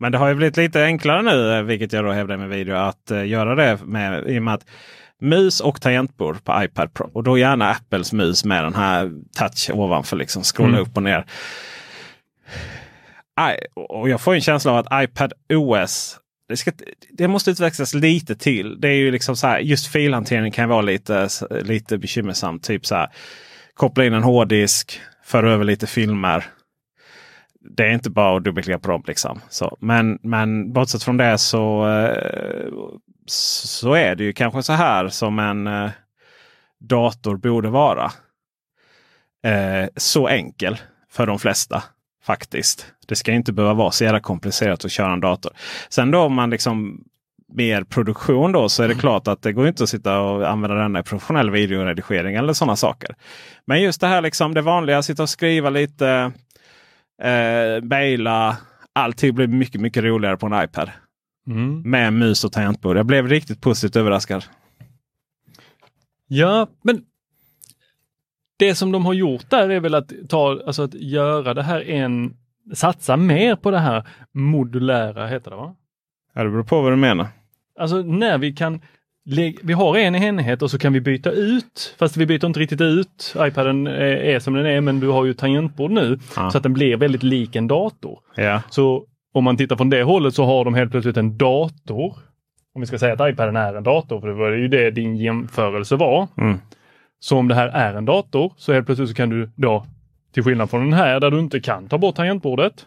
[0.00, 2.48] Men det har ju blivit lite enklare nu, eh, vilket jag då hävdar i min
[2.48, 4.66] video, att eh, göra det med, i och med att
[5.20, 7.10] mus och tangentbord på iPad Pro.
[7.14, 10.16] Och då gärna Apples mus med den här touch ovanför.
[10.16, 10.80] Liksom scrolla Mm.
[10.80, 11.24] upp och ner.
[13.40, 16.70] Aj, och jag får en känsla av att iPad OS det, ska,
[17.10, 18.80] det måste utvecklas lite till.
[18.80, 21.28] Det är ju liksom så här, just filhantering kan vara lite,
[21.62, 22.64] lite bekymmersamt.
[22.64, 23.08] Typ så här,
[23.74, 26.44] koppla in en hårddisk, föra över lite filmer.
[27.70, 29.02] Det är inte bara att dubbelklicka på dem.
[29.06, 29.40] Liksom.
[29.48, 32.72] Så, men, men bortsett från det så, eh,
[33.26, 35.90] så är det ju kanske så här som en eh,
[36.80, 38.10] dator borde vara.
[39.44, 40.78] Eh, så enkel
[41.10, 41.82] för de flesta
[42.22, 42.86] faktiskt.
[43.06, 45.52] Det ska inte behöva vara så jävla komplicerat att köra en dator.
[45.88, 47.04] Sen då om man liksom
[47.52, 50.76] mer produktion då så är det klart att det går inte att sitta och använda
[50.76, 53.14] den i professionell videoredigering eller sådana saker.
[53.64, 56.32] Men just det här liksom det vanliga, sitta och skriva lite,
[57.22, 58.56] eh, mejla.
[58.92, 60.90] Allting blir mycket, mycket roligare på en iPad.
[61.46, 61.90] Mm.
[61.90, 62.96] Med mus och tangentbord.
[62.96, 64.44] Jag blev riktigt positivt överraskad.
[66.26, 67.04] Ja, men
[68.56, 71.90] det som de har gjort där är väl att ta, alltså att göra det här
[71.90, 72.36] en,
[72.74, 75.74] satsa mer på det här modulära, heter det va?
[76.34, 77.26] Ja, det beror på vad du menar.
[77.78, 78.80] Alltså när vi kan
[79.62, 82.80] vi har en enhet och så kan vi byta ut, fast vi byter inte riktigt
[82.80, 83.34] ut.
[83.38, 86.50] iPaden är, är som den är men du har ju tangentbord nu Ja.
[86.50, 88.18] så att den blir väldigt lik en dator.
[88.36, 88.62] Ja.
[88.70, 92.16] Så om man tittar från det hållet så har de helt plötsligt en dator.
[92.74, 95.16] Om vi ska säga att iPaden är en dator, för det var ju det din
[95.16, 96.28] jämförelse var.
[96.38, 96.58] Mm.
[97.20, 99.86] Så om det här är en dator så helt plötsligt så kan du då,
[100.34, 102.86] till skillnad från den här där du inte kan ta bort tangentbordet,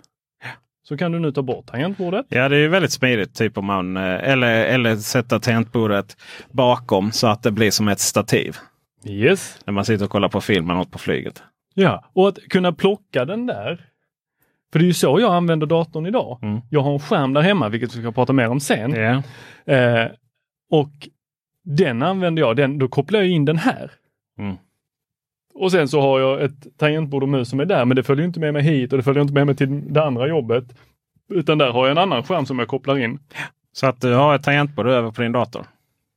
[0.84, 2.26] så kan du nu ta bort tangentbordet.
[2.30, 3.36] Ja, det är ju väldigt smidigt.
[3.36, 6.18] Typ om man, eh, eller, eller sätta tangentbordet
[6.52, 8.58] bakom så att det blir som ett stativ.
[9.06, 9.60] Yes.
[9.66, 11.44] När man sitter och kollar på film eller något på flyget.
[11.74, 13.88] Ja, och att kunna plocka den där.
[14.72, 16.40] För det är ju så jag använder datorn idag.
[16.42, 16.62] Mm.
[16.70, 18.94] Jag har en skärm där hemma, vilket vi ska prata mer om sen.
[18.94, 19.24] Ja.
[19.74, 20.08] Eh,
[20.72, 20.92] och
[21.64, 23.92] den använder jag, den, då kopplar jag in den här.
[24.40, 24.56] Mm.
[25.54, 28.26] Och sen så har jag ett tangentbord och mus som är där, men det följer
[28.26, 30.64] inte med mig hit och det följer inte med mig till det andra jobbet.
[31.34, 33.20] Utan där har jag en annan skärm som jag kopplar in.
[33.74, 35.66] Så att du har ett tangentbord över på din dator.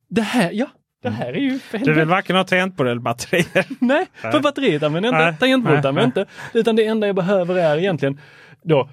[0.08, 0.66] Det här, ja,
[1.02, 3.66] det här är ju Du vill varken ha tangentbord eller batterier.
[3.78, 6.58] Nej, för batteriet använder jag inte, tangentbordet använder jag inte.
[6.58, 8.20] Utan det enda jag behöver är egentligen
[8.62, 8.88] då,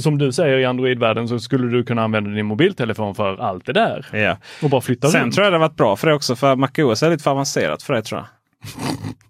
[0.00, 3.72] som du säger i Android-världen så skulle du kunna använda din mobiltelefon för allt det
[3.72, 4.06] där.
[4.12, 4.36] Ja.
[4.62, 5.34] Och bara flytta Sen runt.
[5.34, 6.36] tror jag det varit bra för det också.
[6.36, 8.26] För MacOS är lite för avancerat för det tror jag.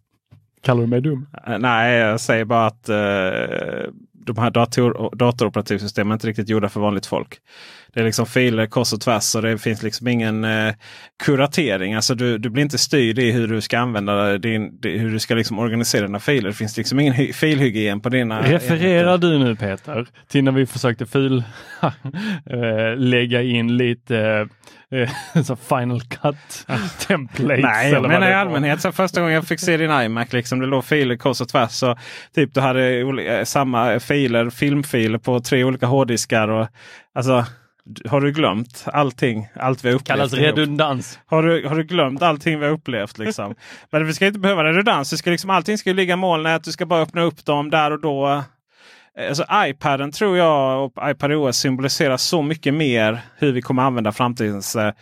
[0.62, 1.26] Kallar du mig dum?
[1.46, 6.68] Eh, nej, jag säger bara att eh, de här dator, datoroperativsystemen är inte riktigt gjorda
[6.68, 7.38] för vanligt folk.
[7.94, 10.74] Det är liksom filer kors och tvärs och det finns liksom ingen eh,
[11.24, 11.94] kuratering.
[11.94, 15.18] Alltså du, du blir inte styrd i hur du ska använda din, di- hur du
[15.18, 16.48] ska liksom organisera dina filer.
[16.48, 20.66] Det finns liksom ingen hy- filhygien på dina Refererar du nu Peter till när vi
[20.66, 21.44] försökte fil
[22.50, 24.48] eh, lägga in lite
[25.34, 26.66] eh, så Final Cut
[27.08, 27.62] templates?
[27.64, 28.80] Nej, jag menar i allmänhet.
[28.80, 31.70] Så första gången jag fick se din iMac, liksom, det låg filer kors och tvärs.
[31.70, 31.96] Så,
[32.34, 36.48] typ, du hade eh, samma filer, filmfiler på tre olika hårddiskar.
[36.48, 36.66] Och,
[37.14, 37.44] alltså,
[38.08, 39.48] har du glömt allting?
[39.54, 40.06] Allt vi har upplevt?
[40.18, 41.18] Kallas redundans.
[41.26, 43.18] Har du, har du glömt allting vi har upplevt?
[43.18, 43.54] Liksom?
[43.90, 45.10] Men vi ska inte behöva redundans.
[45.10, 46.64] Det ska liksom, allting ska ligga i molnet.
[46.64, 48.28] Du ska bara öppna upp dem där och då.
[48.28, 48.42] Eh,
[49.28, 54.76] Alltså iPaden tror jag och iPadOS symboliserar så mycket mer hur vi kommer använda framtidens...
[54.76, 54.92] eh,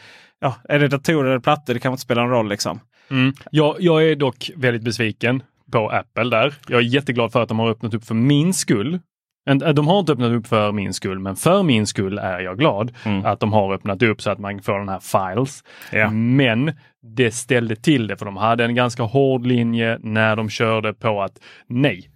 [0.40, 1.74] Ja, är det datorer eller plattor?
[1.74, 2.48] Det kan inte spela någon roll.
[2.48, 2.80] liksom.
[3.10, 3.32] Mm.
[3.50, 6.54] Jag, jag är dock väldigt besviken på Apple där.
[6.68, 8.98] Jag är jätteglad för att de har öppnat upp för min skull.
[9.48, 12.58] Äh, De har inte öppnat upp för min skull, men för min skull är jag
[12.58, 13.24] glad Mm.
[13.26, 15.64] att de har öppnat upp så att man får den här files.
[15.92, 16.10] Ja.
[16.10, 16.72] Men
[17.16, 21.22] det ställde till det för de hade en ganska hård linje när de körde på
[21.22, 22.10] att nej,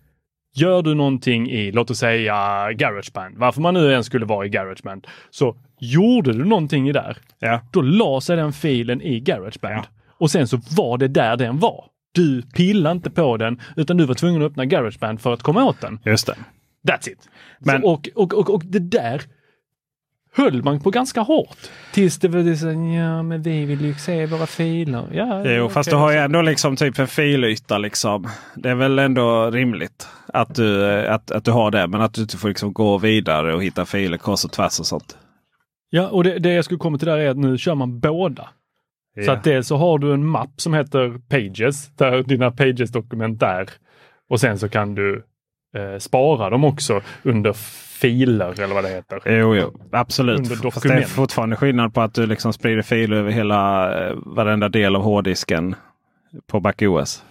[0.57, 2.35] gör du någonting i, låt oss säga
[2.73, 7.17] Garageband, varför man nu än skulle vara i Garageband, så gjorde du någonting i där,
[7.39, 7.61] Ja.
[7.73, 9.75] då la sig den filen i Garageband.
[9.75, 9.85] Ja.
[10.19, 11.85] Och sen så var det där den var.
[12.15, 15.65] Du pillade inte på den utan du var tvungen att öppna Garageband för att komma
[15.65, 15.99] åt den.
[16.05, 16.35] Just det.
[16.89, 17.29] That's it.
[17.59, 19.23] Men- så, och, och, och, och det där
[20.35, 21.57] höll man på ganska hårt.
[21.93, 22.67] Tills det var så,
[22.99, 25.05] ja men vi vill ju se våra filer.
[25.13, 27.79] Ja, Jo, fast du har ju ändå liksom typ en filyta.
[27.79, 28.29] Liksom.
[28.57, 31.87] Det är väl ändå rimligt att du, eh, att, att du har det.
[31.87, 34.87] Men att du inte får liksom gå vidare och hitta filer kors och tvärs och
[34.87, 35.17] sånt.
[35.91, 38.43] Ja, och det, det jag skulle komma till där är att nu kör man båda.
[39.15, 39.33] Så Ja.
[39.33, 43.69] att dels så har du en mapp som heter Pages, där dina Pages-dokument där.
[44.31, 45.25] Och sen så kan du
[45.77, 47.53] eh, spara dem också under
[48.03, 49.21] filer eller vad det heter.
[49.27, 50.39] Jo, jo, absolut.
[50.39, 54.15] Under Fast det är fortfarande skillnad på att du liksom sprider filer över hela eh,
[54.17, 55.75] varenda del av hårddisken
[56.47, 57.25] på MacOS.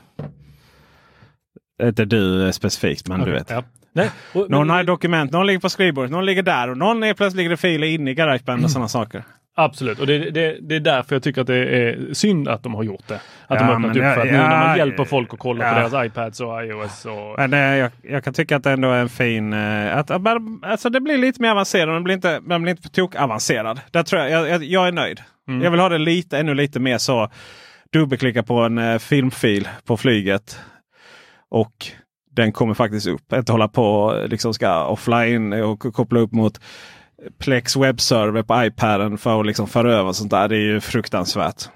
[1.83, 3.49] Inte du eh, specifikt, men du Okej, vet.
[3.49, 3.63] Ja.
[3.93, 4.09] Nej,
[4.49, 7.49] Någon har dokument, någon ligger på skrivbordet, någon ligger där och någon är plötsligt ligger
[7.49, 9.23] det filer inne i Garageband och sådana saker.
[9.55, 12.73] Absolut, och det, det, det är därför jag tycker att det är synd att de
[12.75, 13.15] har gjort det.
[13.15, 15.33] Att de Ja, har öppnat men upp för att ja, nu när man hjälper folk
[15.33, 15.73] att kolla ja.
[15.73, 17.35] på deras iPads och iOS och...
[17.37, 19.53] Men eh, jag, jag kan tycka att det ändå är en fin...
[19.53, 21.95] Eh, att, alltså det blir lite mer avancerad.
[21.95, 23.79] Den blir inte, den blir inte för tok avancerad.
[23.91, 25.21] Där tror jag, jag, jag, är nöjd.
[25.47, 25.61] Mm.
[25.61, 27.29] Jag vill ha det lite, ännu lite mer så.
[27.93, 30.59] Dubbelklicka på en eh, filmfil på flyget.
[31.49, 31.87] Och
[32.35, 33.33] den kommer faktiskt upp.
[33.33, 36.59] Inte hålla på liksom ska offline och koppla upp mot
[37.39, 40.47] Plex webbserver på iPaden för att liksom föra över sånt där.
[40.47, 41.69] Det är ju fruktansvärt.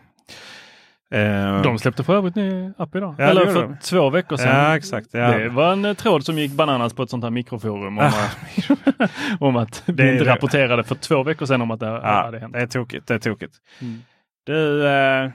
[1.12, 3.16] Eh, De släppte för övrigt ny app idag.
[3.18, 3.78] Ja, Eller för de.
[3.84, 4.48] två veckor sedan.
[4.66, 5.08] Ja, exakt.
[5.12, 5.38] Ja.
[5.38, 8.08] Det var en eh, tråd som gick bananas på ett sånt här mikroforum om, Ah.
[8.08, 12.02] att- om att Det vi inte rapporterade för två veckor sedan om att det Ja,
[12.24, 12.54] hade hänt.
[12.54, 13.08] det är tokigt.
[13.08, 13.54] Det är tokigt.
[13.82, 14.02] Mm.
[14.46, 15.30] Du, eh,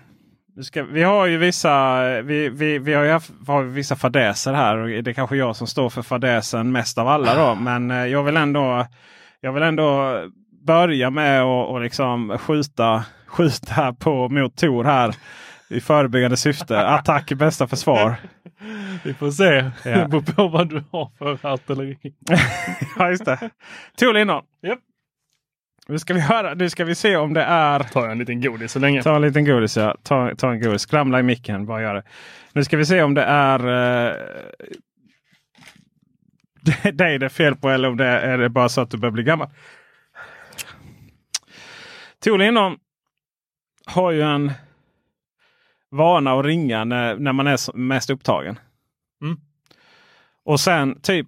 [0.57, 4.53] du ska, vi har ju vissa, vi, vi, vi har ju haft, har vissa fadäser
[4.53, 4.77] här.
[5.03, 7.35] Det är kanske jag som står för fadäsen mest av alla.
[7.35, 7.55] Då.
[7.61, 8.87] Men eh, jag vill ändå,
[9.41, 10.15] jag vill ändå
[10.67, 15.15] börja med att och liksom skjuta, skjuta på mot Tor här.
[15.69, 16.87] I förebyggande syfte.
[16.87, 18.15] Attack är bästa försvar.
[19.05, 19.71] Vi får se.
[19.85, 19.99] Ja.
[19.99, 21.97] Det beror på vad du har för artilleri.
[22.99, 23.51] ja, just det.
[23.97, 24.47] Tor Lindholm.
[24.63, 24.79] Japp.
[25.89, 26.55] Nu ska vi höra.
[26.55, 27.81] Nu ska vi se om det är.
[27.81, 29.03] Tar jag en liten godis så länge.
[29.03, 29.97] Ta en liten godis ja.
[30.03, 30.83] Ta, ta en godis.
[30.83, 31.67] Skramla i micken.
[31.67, 32.03] Bara gör det.
[32.53, 33.59] Nu ska vi se om det är
[34.09, 34.15] eh,
[36.93, 39.13] dig det är fel på eller om det är det bara så att du börjar
[39.13, 39.49] bli gammal.
[42.25, 42.79] Tor Lindholm
[43.87, 44.53] har ju en
[45.91, 48.59] vana att ringa när, när man är mest upptagen.
[49.23, 49.37] Mm.
[50.45, 51.27] Och sen typ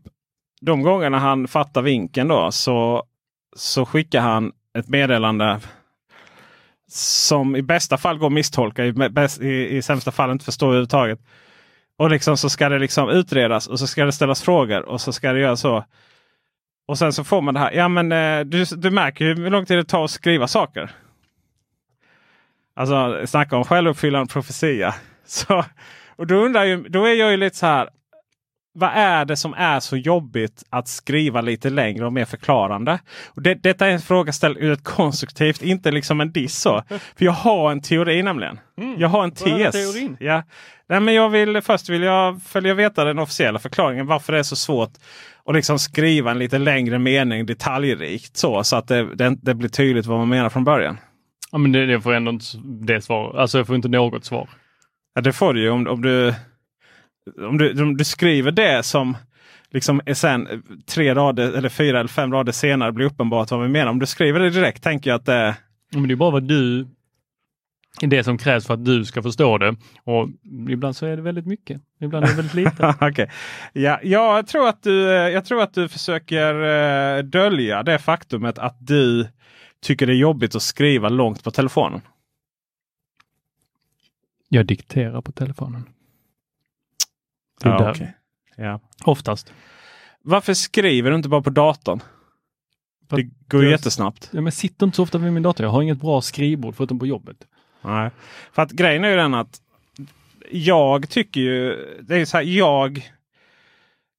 [0.61, 3.05] de gångerna han fattar vinken då så,
[3.57, 5.61] så skickar han ett meddelande
[6.89, 8.95] som i bästa fall går att misstolka, i,
[9.41, 11.21] i, i sämsta fall inte förstår överhuvudtaget.
[11.99, 15.13] Och liksom så ska det liksom utredas och så ska det ställas frågor och så
[15.13, 15.85] ska det göra så.
[16.87, 17.73] Och sen så får man det här.
[17.73, 20.91] Ja men eh, du, du märker hur lång tid det tar att skriva saker.
[22.75, 24.95] Alltså snacka om självuppfyllande profetia.
[25.25, 25.65] Så,
[26.17, 27.89] och då, undrar ju, då är jag ju lite så här.
[28.75, 32.99] Vad är det som är så jobbigt att skriva lite längre och mer förklarande?
[33.27, 36.59] Och det, detta är en fråga ställd ur ett konstruktivt, inte liksom en diss.
[36.59, 36.83] Så.
[36.89, 38.61] För jag har en teori nämligen.
[38.79, 39.01] Mm.
[39.01, 39.77] Jag har en tes.
[40.19, 40.43] Ja.
[40.89, 44.43] Nej, men jag vill, först vill jag följa veta den officiella förklaringen varför det är
[44.43, 44.93] så svårt
[45.47, 49.69] att liksom skriva en lite längre mening detaljrikt så, så att det, det, det blir
[49.69, 50.99] tydligt vad man menar från början.
[51.53, 53.37] Ja, men det, det får ändå inte det svar.
[53.37, 54.49] Alltså jag får inte något svar.
[55.15, 56.35] Ja, det får du ju om, om, du,
[57.39, 59.17] om, du, om du skriver det som
[59.71, 63.69] liksom är sen tre rader eller fyra eller fem rader senare blir uppenbart vad vi
[63.69, 63.91] menar.
[63.91, 65.57] Om du skriver det direkt tänker jag att det
[65.93, 66.87] Ja, Men det är bara vad du
[68.01, 69.77] det som krävs för att du ska förstå det.
[70.05, 70.29] Och
[70.69, 71.81] ibland så är det väldigt mycket.
[72.01, 72.95] Ibland är det väldigt lite.
[73.01, 73.29] Ja,
[73.73, 76.55] ja, jag, tror att du, eh, jag tror att du försöker
[77.19, 79.29] eh, dölja det faktumet att du
[79.83, 82.01] tycker det är jobbigt att skriva långt på telefonen.
[84.49, 85.85] Jag dikterar på telefonen.
[87.63, 87.91] Det är Ja, där.
[87.91, 88.15] okej.
[88.57, 88.81] ja.
[89.05, 89.53] Oftast.
[90.23, 92.01] Varför skriver du inte bara på datorn?
[93.11, 94.29] För Det går ju jag- jättesnabbt.
[94.33, 95.67] Ja, men jag sitter inte så ofta vid min dator.
[95.67, 97.37] Jag har inget bra skrivbord förutom på jobbet.
[97.83, 98.11] Nej.
[98.53, 99.61] För att grejen är ju den att
[100.51, 103.11] jag tycker ju, det är så här, jag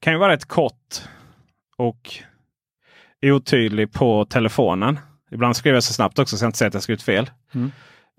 [0.02, 1.02] kan ju vara rätt kort
[1.78, 2.10] och
[3.22, 5.00] otydlig på telefonen.
[5.32, 7.30] Ibland skriver jag så snabbt också så jag inte säger att jag skrivit fel.
[7.54, 7.72] Mm.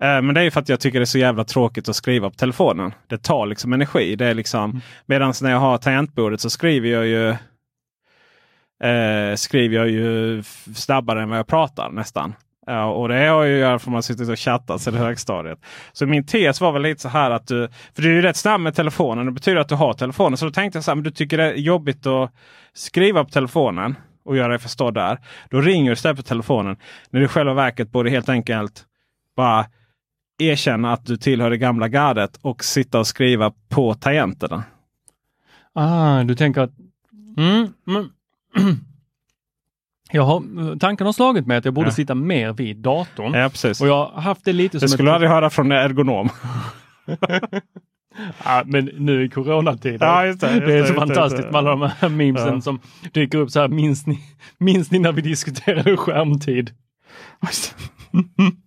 [0.03, 1.95] Eh, Men det är ju för att jag tycker det är så jävla tråkigt att
[1.95, 2.93] skriva på telefonen.
[3.07, 4.15] Det tar liksom energi.
[4.15, 4.81] Det är liksom, Mm.
[5.05, 7.29] Medan när jag har tangentbordet så skriver jag ju
[8.89, 10.43] eh, skriver jag ju
[10.75, 12.33] snabbare än vad jag pratar nästan.
[12.67, 15.59] Ja, och det har ju att göra för att man suttit och chattat sedan högstadiet.
[15.93, 18.35] Så min tes var väl lite så här att du, för du är ju rätt
[18.37, 19.25] snabb med telefonen.
[19.25, 20.37] Det betyder att du har telefonen.
[20.37, 22.31] Så då tänkte jag så här, men du tycker det är jobbigt att
[22.73, 25.19] skriva på telefonen och göra dig förstådd där.
[25.49, 26.77] Då ringer du istället på telefonen.
[27.09, 28.83] När du i själva verket borde helt enkelt
[29.37, 29.65] bara
[30.37, 34.63] erkänna att du tillhör det gamla gardet och sitta och skriva på tangenterna.
[35.73, 36.71] Ah, du tänker att...
[37.37, 38.09] Mm, men...
[40.11, 41.91] jag har, tanken har slagit mig att jag borde Ja.
[41.93, 43.33] sitta mer vid datorn.
[43.33, 43.81] Ja, precis.
[43.81, 45.15] Och jag har haft det lite det som skulle du ett...
[45.15, 46.29] aldrig höra från en ergonom.
[48.43, 50.05] Ja, men nu i coronatider.
[50.05, 51.51] Ja, just det, just det är det, så just det, fantastiskt det.
[51.51, 52.61] med alla de här memesen Ja.
[52.61, 52.79] som
[53.13, 53.67] dyker upp så här.
[53.67, 54.19] Minns ni,
[54.57, 56.71] minns ni när vi diskuterade skärmtid?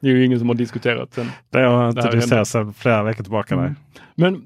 [0.00, 1.30] Det är ju ingen som har diskuterat sen.
[1.50, 3.56] Det har inte sett sedan flera veckor tillbaka.
[3.56, 3.74] Nej.
[4.14, 4.42] Men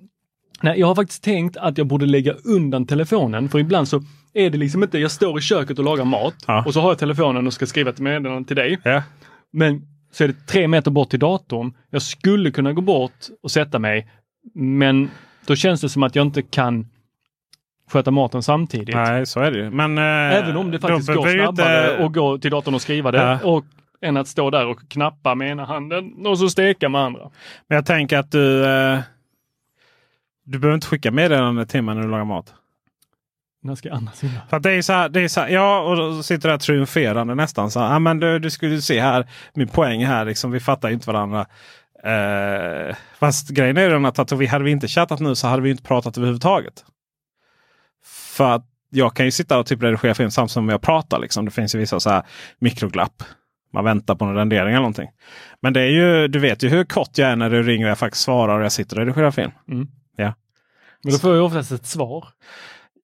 [0.63, 4.03] nej, jag har faktiskt tänkt att jag borde lägga undan telefonen för ibland så
[4.35, 6.65] är det liksom inte, jag står i köket och lagar mat Ja.
[6.67, 8.79] och så har jag telefonen och ska skriva ett meddelande till dig.
[8.85, 9.03] Ja.
[9.53, 11.73] Men så är det tre meter bort till datorn.
[11.91, 13.13] Jag skulle kunna gå bort
[13.43, 14.11] och sätta mig,
[14.55, 15.11] men
[15.47, 16.87] då känns det som att jag inte kan
[17.91, 18.95] sköta maten samtidigt.
[18.95, 19.71] Nej, så är det ju.
[19.71, 20.05] Men, eh,
[20.39, 23.39] Även om det faktiskt går snabbare inte- att gå till datorn och skriva det Ja.
[23.51, 23.65] och,
[24.05, 27.31] än att stå där och knappa med ena handen och så steka med andra.
[27.69, 28.65] Men jag tänker att du...
[28.65, 29.01] Eh,
[30.47, 32.55] du behöver inte skicka meddelande till mig när du lagar mat.
[33.63, 34.41] När ska jag annars hinna?
[34.51, 37.35] För det är så här, det är så här, ja, och då sitter där triumferande
[37.35, 37.71] nästan.
[37.71, 40.89] Så här, ja, men du, du skulle se här, min poäng här, liksom, vi fattar
[40.89, 41.47] ju inte varandra.
[42.05, 45.63] Eh, fast grejen är den att, att vi, hade vi inte chattat nu så hade
[45.63, 46.85] vi inte pratat överhuvudtaget.
[48.37, 51.19] För att jag kan ju sitta och typ redigera film samtidigt som jag pratar.
[51.19, 51.45] Liksom.
[51.45, 52.23] Det finns ju vissa så här
[52.59, 53.23] mikroglapp.
[53.75, 55.09] Man väntar på en rendering eller någonting.
[55.63, 57.91] Men det är ju, du vet ju hur kort jag är när du ringer och
[57.91, 59.51] jag faktiskt svarar och jag sitter och redigerar film.
[61.05, 62.29] Men då får jag ju oftast ett svar.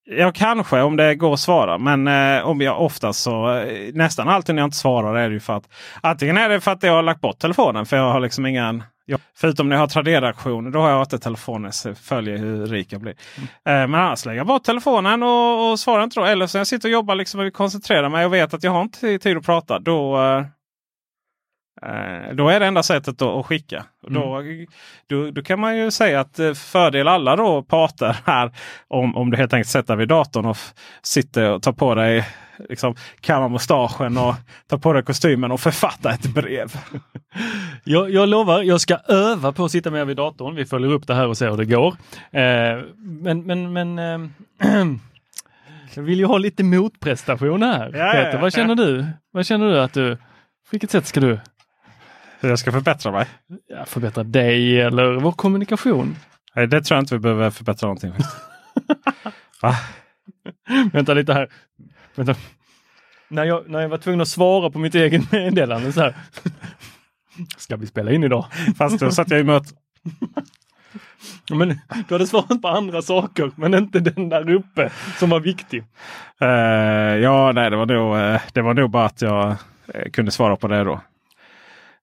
[0.04, 1.78] Ja, kanske om det går att svara.
[1.78, 5.34] Men eh, om jag oftast så eh, nästan alltid när jag inte svarar är det
[5.34, 5.68] ju för att
[6.00, 7.86] antingen är det för att jag har lagt bort telefonen.
[7.86, 8.82] För jag har liksom ingen.
[9.06, 10.70] Jag, förutom när jag har Tradera-aktioner.
[10.70, 11.72] Då har jag inte telefonen.
[11.72, 13.14] Så följer hur rik jag blir.
[13.38, 16.26] Eh, men annars lägger jag bort telefonen och, och svarar inte då.
[16.26, 18.82] Eller så jag sitter och jobbar liksom och koncentrerar mig och vet att jag har
[18.82, 19.78] inte tid att prata.
[19.78, 20.44] Då, Eh,
[22.32, 23.84] då är det enda sättet att skicka.
[24.08, 24.42] Då,
[25.06, 28.52] då, då kan man ju säga att eh, fördel alla då parter här
[28.88, 30.56] om, om du helt enkelt sätter vid datorn och
[31.02, 32.26] sitter och tar på dig
[32.68, 34.34] liksom, kammar mustaschen och
[34.66, 36.72] tar på dig kostymen och författar ett brev.
[37.84, 40.54] Jag, jag lovar, jag ska öva på att sitta med vid datorn.
[40.54, 41.94] Vi följer upp det här och ser hur det går.
[42.30, 44.18] Eh, men men, men eh,
[45.94, 47.90] jag vill ju ha lite motprestation här.
[47.94, 49.06] Ja, ja, Peter, ja, vad känner du?
[49.30, 50.18] Vad känner du att du,
[50.70, 51.38] vilket sätt ska du
[52.40, 53.26] Hur jag ska förbättra mig?
[53.66, 56.16] ja, förbättra dig eller vår kommunikation?
[56.54, 58.12] Nej, det tror jag inte vi behöver förbättra någonting.
[59.62, 59.74] Va?
[60.92, 61.48] Vänta lite här.
[62.14, 62.34] Vänta.
[63.28, 66.14] När, jag, när jag var tvungen att svara på mitt eget meddelande så här.
[67.56, 68.46] Ska vi spela in idag?
[68.78, 69.68] Fast då satt jag i möte.
[71.50, 75.84] Men du hade svarat på andra saker, men inte den där uppe som var viktig.
[76.40, 76.48] Eh,
[77.16, 79.56] ja, nej, det var, nog, eh, det var nog bara att jag
[79.94, 81.00] eh, kunde svara på det då.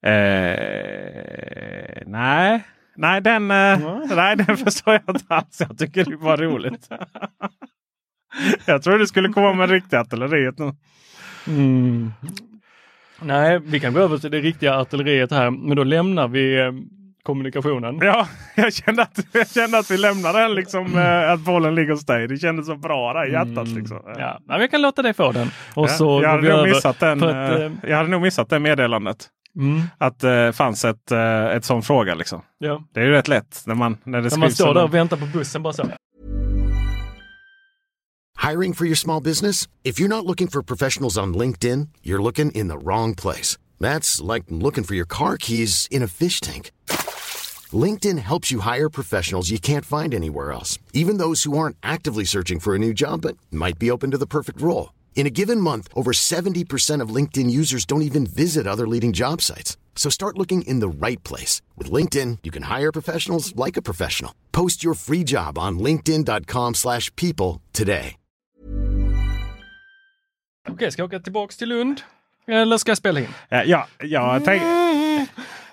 [0.08, 2.64] Eh, nej,
[2.96, 3.80] nej den, eh,
[4.16, 5.62] nej, den förstår jag inte alls.
[5.70, 6.90] Jag tycker det var roligt.
[8.66, 10.74] jag tror du skulle komma med riktigt artilleriet nu.
[11.48, 12.12] Mm.
[13.22, 16.72] Nej, vi kan gå över till det riktiga artilleriet här, men då lämnar vi eh,
[17.28, 18.00] kommunikationen.
[18.02, 21.92] Ja, jag kände att, jag kände att vi lämnar den liksom, eh, att bollen ligger
[21.92, 22.28] hos dig.
[22.28, 23.68] Det kändes så bra där i hjärtat.
[23.68, 23.98] Liksom.
[23.98, 24.20] Mm.
[24.20, 25.48] Ja, men vi kan låta dig få den.
[25.74, 26.70] Och så jag, går hade vi nog över.
[26.70, 29.30] missat den, för att, eh, eh, jag hade nog missat det meddelandet.
[29.58, 32.16] Mm, Att det eh, fanns ett, eh, ett sån fråga.
[32.16, 32.42] Liksom.
[32.58, 32.84] ja.
[32.94, 35.18] Det är ju rätt lätt när man, när det När man står där och väntar
[35.18, 35.90] på bussen bara så.
[38.50, 39.68] Hiring for your small business?
[39.84, 43.58] If you're not looking for professionals on LinkedIn, you're looking in the wrong place.
[43.80, 46.72] That's like looking for your car keys in a fish tank.
[47.74, 52.24] LinkedIn helps you hire professionals you can't find anywhere else, even those who aren't actively
[52.26, 54.90] searching for a new job but might be open to the perfect role.
[55.18, 59.42] In a given month, over 70% of LinkedIn users don't even visit other leading job
[59.42, 59.78] sites.
[59.96, 61.62] So start looking in the right place.
[61.76, 64.32] With LinkedIn, you can hire professionals like a professional.
[64.52, 68.16] Post your free job on linkedin.com/people slash people today.
[70.70, 72.02] Okej, ska jag åka tillbaks till Lund?
[72.48, 73.28] Eller ska jag spela in?
[73.50, 74.62] Ja, ja, jag tänk...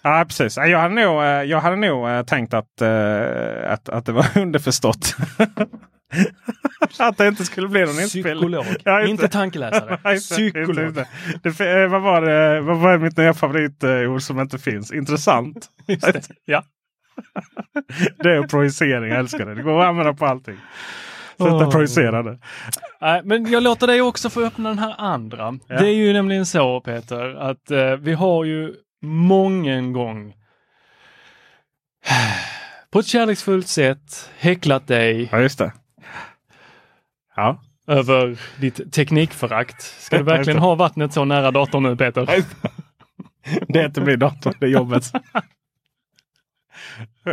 [0.02, 0.56] ja precis.
[0.56, 4.26] Jag hade nog, eh, jag hade nog eh, tänkt att, eh, att, att det var
[4.38, 5.16] underförstått.
[6.98, 8.34] Att det inte skulle bli någon inspelning.
[8.34, 9.28] Psykolog, Ja, inte det.
[9.28, 9.94] tankeläsare.
[10.14, 10.86] Inte- Psykolog.
[10.88, 11.08] inte-
[11.42, 14.92] Det, eh, vad, var det, vad var mitt nya favoritord som inte finns?
[14.92, 15.68] Intressant.
[15.86, 16.28] Det.
[16.44, 16.64] Ja.
[18.18, 19.54] det är projicering, jag älskar det.
[19.54, 20.56] Det går att använda på allting.
[21.36, 21.70] Sluta Åh.
[21.70, 22.38] projicera det.
[23.00, 25.58] Nej, men jag låter dig också få öppna den här andra.
[25.68, 25.78] Ja.
[25.78, 30.34] Det är ju nämligen så Peter att eh, vi har ju mången gång
[32.92, 35.48] på ett kärleksfullt sätt häcklat dig Ja.
[37.36, 37.60] Ja.
[37.86, 39.82] över ditt teknikförakt.
[39.82, 42.44] Ska du verkligen ha vattnet så nära datorn nu Peter?
[43.68, 45.04] Det är inte min dator, det är jobbet.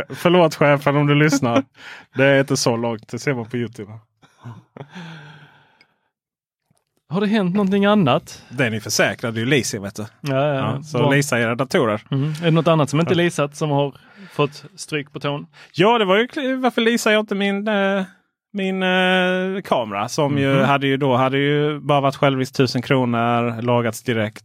[0.08, 1.64] Förlåt chefen om du lyssnar.
[2.14, 3.92] Det är inte så långt, det ser man på Youtube.
[7.08, 8.44] Har det hänt någonting annat?
[8.48, 10.02] Den är försäkrad, det är ju leasing vet du.
[10.20, 11.10] Ja, ja, Ja, så bra.
[11.10, 12.02] leasa era datorer.
[12.10, 12.30] Mm.
[12.30, 13.94] Är det något annat som inte leasat som har
[14.32, 15.46] fått stryk på tån?
[15.72, 18.04] Ja, det var ju varför leasar jag inte min, eh,
[18.52, 20.64] min eh, kamera som ju Mhm.
[20.64, 24.44] hade ju då hade ju bara varit självrisk 1000 kronor, lagats direkt.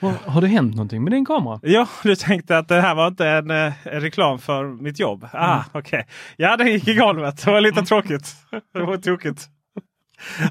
[0.00, 1.60] Har- Har det hänt någonting med din kamera?
[1.62, 5.26] Ja, du tänkte att det här var inte en, eh, en reklam för mitt jobb.
[5.32, 5.64] Ah, Mm.
[5.72, 6.06] okej.
[6.36, 7.44] Ja, den gick i golvet.
[7.44, 8.34] Det var lite tråkigt.
[8.74, 9.46] Det var tokigt.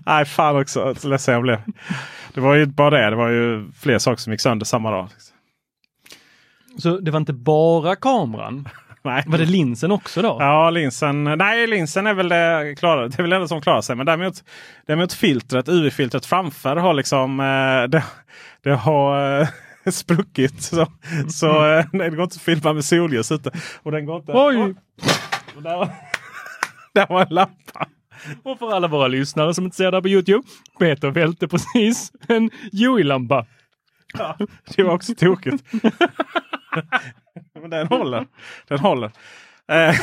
[0.05, 0.95] Nej, fan också.
[0.95, 1.59] Så ledsen jag blev.
[2.33, 3.09] Det var ju inte bara det.
[3.09, 5.07] Det var ju fler saker som gick sönder samma dag.
[6.77, 8.69] Så det var inte bara kameran?
[9.01, 9.23] Nej.
[9.27, 10.37] Var det linsen också då?
[10.39, 11.23] Ja, linsen.
[11.23, 13.07] Nej, linsen är väl det klara.
[13.07, 13.95] Det är väl det enda som klarar sig.
[13.95, 14.43] Men däremot,
[14.87, 18.03] däremot filtret, UV-filtret framför har liksom eh, det,
[18.63, 19.47] det har eh,
[19.91, 20.61] spruckit.
[20.61, 20.87] Så,
[21.29, 23.51] så eh, det går inte att filma med solljus ute.
[23.83, 24.31] Och den går inte.
[24.35, 24.75] Oj!
[25.55, 25.89] Och där, var,
[26.93, 27.87] där var en lampa.
[28.43, 30.47] Och för alla våra lyssnare som inte ser det här på Youtube.
[30.79, 33.45] Peter välte precis en Joey-lampa.
[34.17, 34.37] Ja,
[34.75, 35.63] det var också tokigt.
[37.61, 38.25] Men den håller.
[38.67, 39.11] Den håller.
[39.71, 39.95] Eh,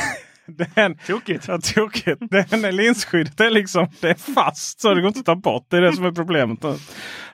[0.75, 1.47] den, Tokigt.
[1.47, 2.21] Ja, tokigt.
[2.49, 5.65] Den linsskyddet är liksom det är fast så det går inte att ta bort.
[5.69, 6.59] Det är det som är problemet.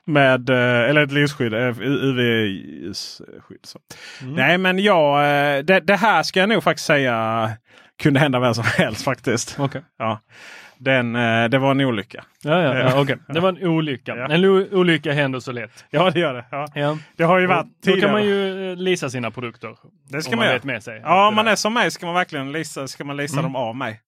[0.06, 3.66] Med, eh, eller ett linsskydd, eh, UV-skydd.
[3.66, 3.80] så.
[4.22, 7.52] Nej men ja, eh, det, det här ska jag nog faktiskt säga
[8.04, 9.56] kunde hända vem som helst faktiskt.
[9.60, 9.82] Okej.
[9.98, 10.20] Ja.
[10.84, 12.24] Den, eh, det var en olycka.
[12.44, 13.18] Ja, ja, ja, okej.
[13.28, 14.16] Det var en olycka.
[14.16, 14.28] Ja.
[14.30, 15.86] En olycka händer så lätt.
[15.90, 16.46] Ja det gör det.
[16.52, 16.68] Ja.
[16.76, 16.98] Ja.
[17.16, 18.12] Det har ju varit Då kan tidigare.
[18.12, 19.76] man ju eh, leasa sina produkter.
[20.10, 20.56] det ska man man göra.
[20.56, 21.02] vet med sig.
[21.04, 23.76] Ja, om man är som mig ska man verkligen lisa, ska man lisa dem av
[23.76, 24.02] mig.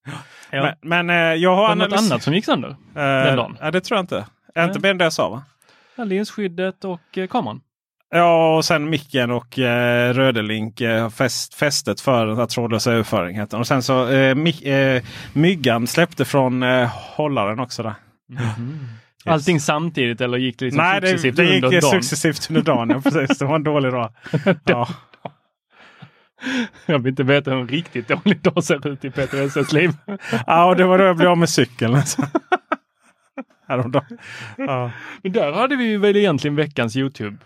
[0.50, 0.74] ja.
[0.82, 2.68] Men, men eh, jag har Var det något analys- annat som gick sönder?
[2.68, 3.56] Eh, den dagen?
[3.60, 4.26] Ja, det tror jag inte.
[4.58, 5.42] Inte mer än det jag sa va?
[5.96, 7.00] Ja, linsskyddet och
[7.30, 7.60] kameran.
[8.10, 13.36] Ja, och sen micken och eh, Rödelink eh, fäst, fästet för den här trådlösa överföring.
[13.36, 13.60] Heter den.
[13.60, 15.02] Och sen så eh, my, eh,
[15.32, 17.82] Myggan släppte från eh, hållaren också.
[17.82, 17.94] Där.
[19.24, 22.02] Allting samtidigt eller gick det liksom Nej, det, successivt det gick under dagen?
[22.02, 22.90] successivt under dagen.
[22.90, 23.38] Ja, precis.
[23.38, 24.12] Det var en dålig dag.
[24.64, 24.88] Ja.
[26.86, 29.90] Jag vill inte veta hur en riktigt dålig dag ser ut i Peter Elses liv.
[30.46, 31.94] ja, och det var då jag blev av med cykeln.
[31.94, 32.22] Alltså.
[33.68, 34.18] Häromdagen.
[34.56, 34.90] Ja.
[35.22, 37.38] Men där hade vi väl egentligen veckans Youtube-film.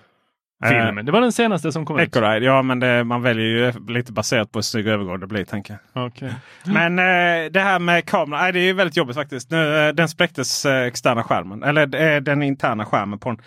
[0.65, 0.95] Eh.
[0.95, 2.09] Det var den senaste som kom ut.
[2.09, 5.45] Ecoride, ja men det, man väljer ju lite baserat på hur snygg övergång det blir.
[5.45, 6.07] Tänker jag.
[6.07, 6.35] Okej.
[6.65, 9.51] Men eh, det här med kameran, nej, det är ju väldigt jobbigt faktiskt.
[9.51, 13.39] Nu, eh, den spräcktes eh, externa skärmen, eller eh, den interna skärmen på den.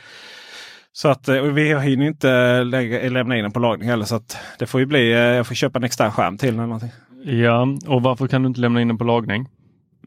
[0.91, 4.05] Så att eh, vi hinner inte lägga, lämna in den på lagning heller.
[4.05, 6.91] Så att det får ju bli, jag får köpa en extern skärm till eller någonting.
[7.23, 9.49] Ja, och varför kan du inte lämna in den på lagning?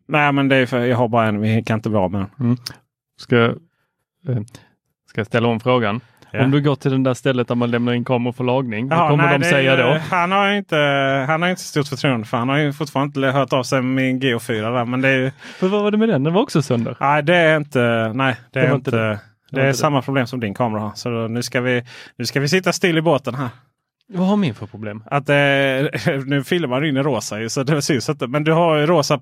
[0.08, 2.26] Nej men det är för jag har bara en, vi kan inte bli av med
[2.36, 2.56] den.
[3.18, 4.42] Ska, eh,
[5.08, 6.00] ska jag ställa om frågan?
[6.36, 6.44] Ja.
[6.44, 8.98] Om du går till det där stället där man lämnar in kameror för lagning, vad
[8.98, 9.98] Jaha, kommer nej, de säga då?
[10.10, 10.76] Han har inte,
[11.28, 14.04] han har inte stort förtroende för han har ju fortfarande inte hört av sig med
[14.04, 14.84] min Geo 4 där.
[14.84, 16.24] Men det är ju, För vad var det med den?
[16.24, 16.96] Den var också sönder.
[17.00, 19.18] nej det är inte, nej det Det är inte, det.
[19.50, 19.62] det.
[19.62, 20.92] Är samma problem som din kamera har.
[20.94, 21.82] Så då, nu, ska vi,
[22.18, 23.48] nu ska vi sitta still i båten här.
[24.08, 25.02] Vad har min för problem?
[25.06, 25.34] Att, eh,
[26.26, 28.26] nu filmar du in i rosa så det syns inte.
[28.26, 29.20] Men du har ju rosa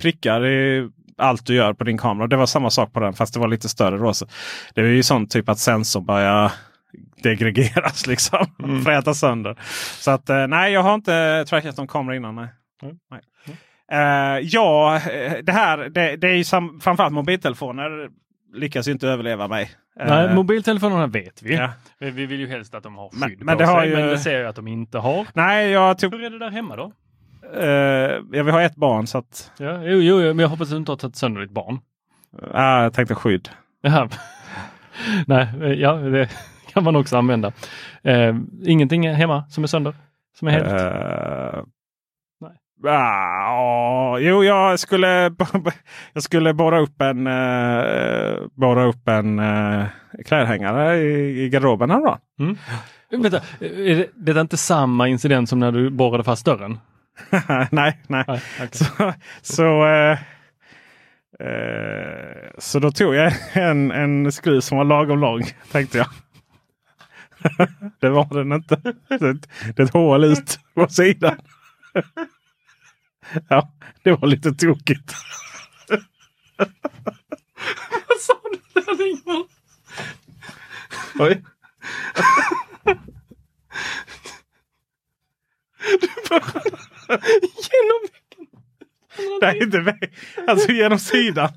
[0.00, 0.88] prickar i
[1.18, 2.26] allt du gör på din kamera.
[2.26, 4.26] Det var samma sak på den fast det var lite större rosa.
[4.74, 6.52] Det är ju sån typ att sensorn börjar
[7.22, 8.46] degregeras liksom.
[8.62, 8.82] Mm.
[8.84, 9.56] Fräta sönder.
[9.98, 12.34] Så att eh, nej, jag har inte trackat någon kamera innan.
[12.34, 12.48] Nej.
[12.82, 12.96] Mm.
[13.10, 13.20] nej.
[13.92, 18.08] Eh, ja, eh, det här det, det är ju sam, framförallt mobiltelefoner
[18.54, 19.70] lyckas inte överleva mig.
[20.06, 21.54] Nej, mobiltelefonerna vet vi.
[21.54, 21.70] ja.
[22.00, 23.96] Men vi vill ju helst att de har Men- skydd men på det sig, ju-
[23.96, 25.26] men det ser jag att de inte har.
[25.34, 26.92] Nej, jag tog, Hur är det där hemma då?
[27.54, 30.72] Eh, jag vill ha ett barn så att Ja, jo, jo, men jag hoppas att
[30.72, 31.80] du inte har tagit sönder ditt barn.
[32.52, 33.48] ah, jag tänkte skydd.
[33.82, 34.08] Jaha.
[35.26, 36.28] Nej, eh, ja, det
[36.72, 37.52] kan man också använda.
[38.02, 39.94] Eh, ingenting hemma som är sönder?
[40.38, 40.66] Som är helt?
[40.66, 41.64] Uh,
[42.40, 42.92] Nej.
[42.94, 45.06] Ah, jo, jag skulle,
[46.12, 49.84] jag skulle borra upp en, uh, borra upp en uh,
[50.24, 52.18] klädhängare i, i garderoben häromdagen.
[53.10, 56.78] Vänta, är det, det är inte samma incident som när du borrade fast dörren?
[57.70, 58.24] nej, nej.
[58.28, 58.68] Nej, okej.
[58.72, 59.12] Så,
[59.42, 60.18] så, eh,
[61.40, 65.42] eh, så då tog jag en, en skruv som var lagom lång,
[65.72, 66.08] tänkte jag.
[68.00, 68.76] det var den inte.
[69.08, 69.18] Det,
[69.76, 71.40] det är ett hål ut på sidan.
[73.48, 75.14] ja, det var lite tokigt.
[78.08, 78.34] Vad sa
[78.74, 79.44] du där Ingmar?
[81.18, 81.42] Oj.
[87.08, 88.08] Genom
[89.42, 90.12] Nej, inte väg.
[90.46, 91.48] Alltså genom sidan.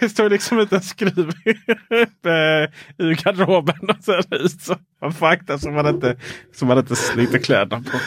[0.00, 3.90] Det står liksom inte en skruv eh, ur garderoben.
[3.90, 6.16] Och så ut så man fakta som man inte,
[6.54, 7.98] som man inte sliter kläderna på.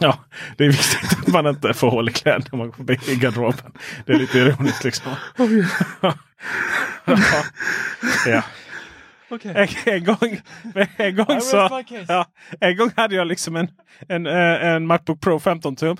[0.00, 0.18] Ja,
[0.56, 3.16] det är viktigt att man inte får hål i kläderna när man går förbi i
[3.16, 3.72] garderoben.
[4.06, 5.12] Det är lite ironiskt liksom.
[8.26, 8.42] ja.
[9.56, 10.40] En, en gång,
[10.96, 11.56] en gång så,
[12.08, 12.26] ja,
[12.60, 13.68] en gång hade jag liksom en,
[14.08, 15.96] en, eh, en Macbook Pro 15 tum.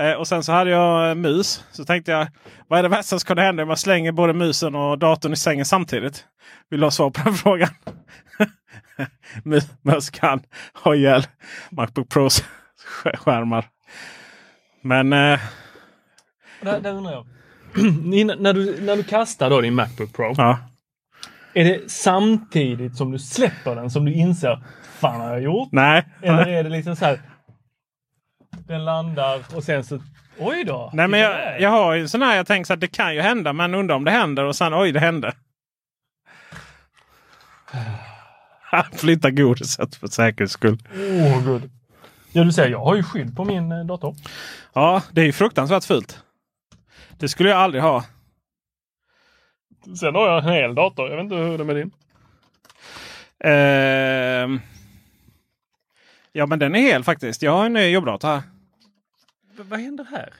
[0.00, 1.64] Eh, och sen så hade jag en mus.
[1.72, 2.26] Så tänkte jag,
[2.68, 5.36] vad är det värsta som kan hända om man slänger både musen och datorn i
[5.36, 6.24] sängen samtidigt?
[6.70, 7.68] Vill du ha svar på den frågan?
[9.82, 10.42] Mus- kan
[10.84, 11.26] ha ihjäl
[11.70, 12.44] Macbook Pros
[13.04, 13.68] sk- skärmar.
[14.82, 15.40] Men eh,
[16.62, 17.26] Där, där undrar jag.
[18.40, 20.58] När, du, när du kastar då din Macbook Pro, ja.
[21.54, 24.62] Är det samtidigt som du släpper den som du inser
[24.98, 25.68] fan har jag gjort?
[25.72, 26.08] Nej.
[26.22, 27.20] Eller är det liksom så här.
[28.66, 30.00] Den landar och sen så
[30.38, 30.90] oj då.
[30.92, 33.20] Nej men jag, jag har ju sån här jag tänker så att det kan ju
[33.20, 35.32] hända men undrar om det händer och sen oj det hände.
[38.92, 40.78] Flytta godiset för säkerhets skull.
[40.94, 41.70] Åh gud.
[42.32, 44.16] Ja du ser, jag har ju skydd på min eh, dator.
[44.72, 46.18] Ja, det är ju fruktansvärt fult.
[47.18, 48.04] Det skulle jag aldrig ha.
[50.00, 51.08] Sen har jag en hel dator.
[51.08, 51.90] Jag vet inte hur det är med din.
[53.44, 54.60] Ehm.
[56.32, 57.42] ja, men den är hel faktiskt.
[57.42, 58.42] Jag har en ny jobbdator här.
[59.56, 60.32] V- vad händer här?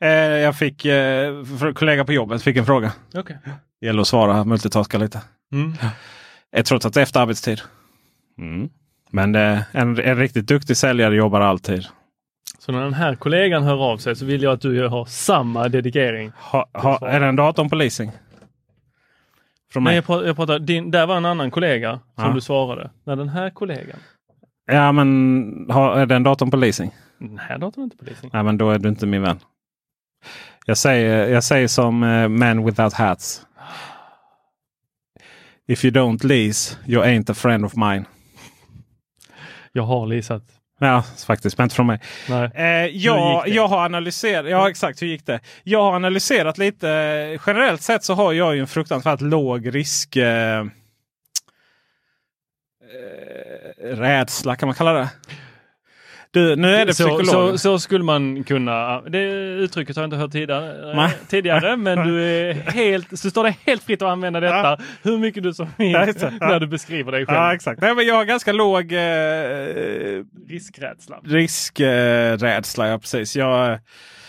[0.00, 2.92] Eh, jag fick, eh, för en kollega på jobbet fick en fråga.
[3.14, 3.38] Okej.
[3.80, 5.20] Gäller att svara, multitaska lite.
[5.52, 5.74] Mm.
[6.52, 7.60] Eh, trots att det är efter arbetstid.
[8.38, 8.68] Mm.
[9.10, 11.86] Men eh, en, en riktigt duktig säljare jobbar alltid.
[12.58, 15.68] Så när den här kollegan hör av sig så vill jag att du har samma
[15.68, 16.32] dedikering.
[16.36, 18.10] Ha, ha, är den datorn på leasing?
[19.72, 19.94] Från Nej, mig?
[19.96, 22.32] jag pratar, jag pratar din, där var en annan kollega som Ja.
[22.32, 22.90] du svarade.
[23.04, 23.98] När den här kollegan.
[24.66, 26.90] Ja men ha, är den datorn på leasing?
[27.38, 28.30] Här datorn är inte på leasing.
[28.32, 29.38] Nej men då är du inte min vän.
[30.66, 33.46] Jag säger, jag säger som uh, Men Without Hats.
[35.68, 38.04] If you don't lease, you ain't a friend of mine.
[39.72, 40.42] Jag har leasat.
[40.78, 41.58] Ja, faktiskt.
[41.58, 42.00] Men inte från mig.
[42.28, 42.50] Nej.
[42.54, 44.50] Eh, jag, jag har analyserat.
[44.50, 45.02] Ja, exakt.
[45.02, 45.40] Hur gick det?
[45.62, 46.88] Jag har analyserat lite.
[47.46, 50.16] Generellt sett så har jag ju en fruktansvärt låg risk.
[50.16, 50.66] Eh, eh,
[53.82, 55.08] rädsla kan man kalla det.
[56.36, 60.16] Du, nu är det så, så, så skulle man kunna, det uttrycket har jag inte
[60.16, 61.10] hört tidigare, Nej.
[61.28, 64.78] tidigare men du är helt, så står det helt fritt att använda detta Ja.
[65.02, 65.92] hur mycket du som vill.
[65.92, 66.06] Ja.
[66.40, 67.38] när du beskriver dig själv.
[67.38, 67.80] Ja, exakt.
[67.80, 68.98] Nej, men jag har ganska låg eh,
[70.48, 72.88] Riskrädsla, riskrädsla.
[72.88, 73.36] Ja, precis.
[73.36, 73.78] Jag,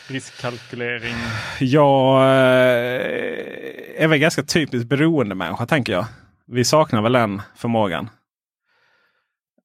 [0.07, 1.15] riskkalkylering.
[1.59, 6.05] jag eh, är väl ganska typiskt beroendemänniska tänker jag.
[6.47, 8.09] Vi saknar väl den förmågan.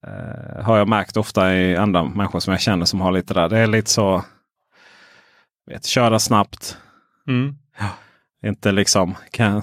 [0.06, 3.48] Eh, har jag märkt ofta i andra människor som jag känner som har lite där.
[3.48, 4.24] Det är lite så.
[5.66, 6.76] Vet, köra snabbt.
[7.28, 7.54] Mm.
[8.46, 9.14] Inte liksom.
[9.30, 9.62] Kan,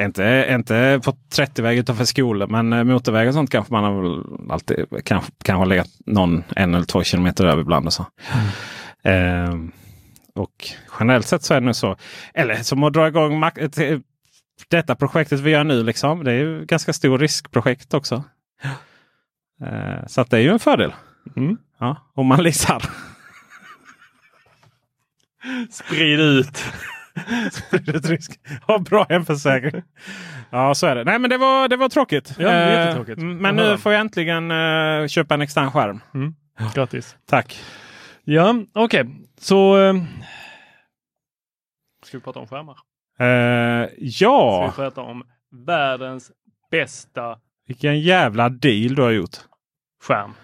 [0.00, 4.50] inte, inte på 30-väg utanför skolan men eh, motorväg och sånt kanske man har väl
[4.52, 7.86] alltid kanske, kanske legat någon en eller två kilometer över ibland.
[7.86, 8.06] Och så.
[9.02, 9.72] Ehm,
[10.34, 10.68] och
[11.00, 11.96] generellt sett så är det nu så.
[12.34, 14.02] Eller som att dra igång ett-
[14.68, 15.82] detta projektet vi gör nu.
[15.82, 16.24] Liksom.
[16.24, 18.24] Det är ju ganska stor riskprojekt också.
[19.60, 20.94] Ehm, så det är ju en fördel.
[21.36, 21.58] Mm.
[21.78, 22.82] Ja, om man leasar.
[25.70, 26.56] Sprid ut.
[27.52, 28.40] Sprider risk.
[28.66, 29.82] Ha bra hemförsäkring.
[30.50, 31.04] Ja, så är det.
[31.04, 32.34] Nej, men det var, det var tråkigt.
[32.38, 36.00] Ja, det Eh, mm, Men nu får jag äntligen eh, köpa en extern skärm.
[36.14, 36.34] Mm.
[36.74, 37.16] Grattis.
[37.26, 37.62] Tack.
[38.24, 39.06] Ja, okej.
[39.38, 39.94] Så eh,
[42.04, 42.76] ska vi prata om skärmar?
[43.18, 45.22] Eh, Ska ja, vi prata om
[45.66, 46.32] världens
[46.70, 49.36] bästa vilken jävla deal du har gjort.
[50.02, 50.34] Skärm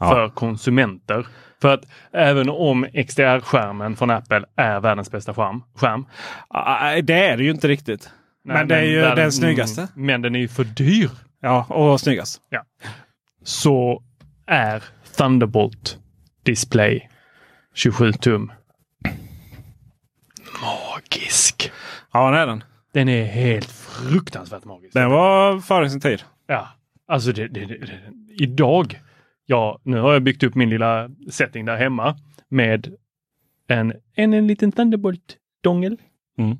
[0.00, 0.08] Ja.
[0.10, 1.26] för konsumenter.
[1.62, 6.06] För att även om XDR-skärmen från Apple är världens bästa skärm, skärm
[7.04, 8.10] det är det ju inte riktigt.
[8.44, 9.80] nej, men det är ju världen- den snyggaste.
[9.80, 11.10] mm, Men den är ju för dyr.
[11.40, 12.40] Ja, och snyggast.
[13.44, 14.02] Så
[14.46, 14.82] är
[15.16, 15.98] Thunderbolt
[16.44, 17.08] Display
[17.74, 18.52] 27 tum
[20.62, 21.72] magisk.
[22.12, 22.64] Ja, det är den.
[22.92, 24.94] Den är helt fruktansvärt magisk.
[24.94, 26.22] Den var före sin tid.
[26.46, 26.68] Ja,
[27.08, 28.00] alltså det, det, det, det.
[28.44, 29.00] idag.
[29.46, 32.16] Ja, nu har jag byggt upp min lilla setting där hemma
[32.48, 32.94] med
[33.68, 35.96] en, en, en liten Thunderbolt-dongel.
[36.38, 36.58] Mm.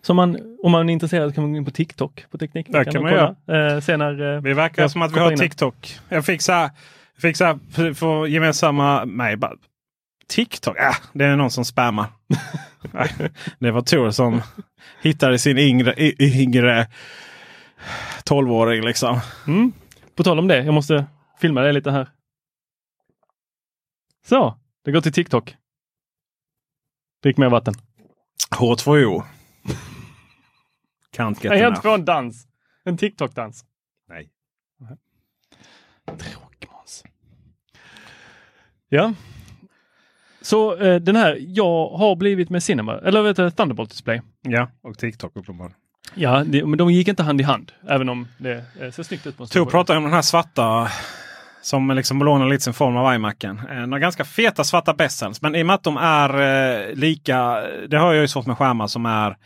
[0.00, 2.66] Som man, om man är intresserad kan man gå in på TikTok på Teknik.
[2.70, 3.74] Där kan man göra.
[3.74, 5.38] Eh, sen när, eh, Det verkar som att vi har in.
[5.38, 5.98] TikTok.
[6.08, 6.70] Jag fick så här,
[7.18, 9.36] fick så här för- gemensamma mig.
[9.36, 9.52] Bara,
[10.28, 10.76] TikTok?
[10.78, 12.06] Äh, det är någon som spammar.
[12.92, 13.08] Nej,
[13.58, 14.42] det var Tor som
[15.02, 16.86] hittade sin yngre, yngre
[18.30, 19.20] 12-åring liksom.
[19.46, 19.72] Mm.
[20.14, 21.06] På tal om det, jag måste
[21.40, 22.08] filma det lite här.
[24.26, 25.56] Så, det går till TikTok.
[27.22, 27.74] Drick mer vatten.
[28.50, 29.22] H2O.
[31.16, 32.46] Can't get Jag på en dans.
[32.84, 33.64] En TikTok-dans.
[34.08, 34.30] Nej.
[36.06, 37.04] Tråkig Måns.
[38.88, 39.14] Ja.
[40.40, 44.20] Så eh, den här, jag har blivit med Cinema, eller vet du, Thunderbolt Display.
[44.42, 45.78] Ja, och TikTok uppenbarligen.
[46.14, 49.26] Ja, det, men de gick inte hand i hand, även om det eh, ser snyggt
[49.26, 49.50] ut.
[49.50, 50.88] Tor pratade om den här svarta
[51.62, 53.60] som liksom lånar lite sin form av iMacen.
[53.70, 55.42] Eh, Några ganska feta svarta bezels.
[55.42, 56.40] Men i och med att de är
[56.88, 57.60] eh, lika.
[57.88, 59.36] Det har jag ju svårt med skärmar som är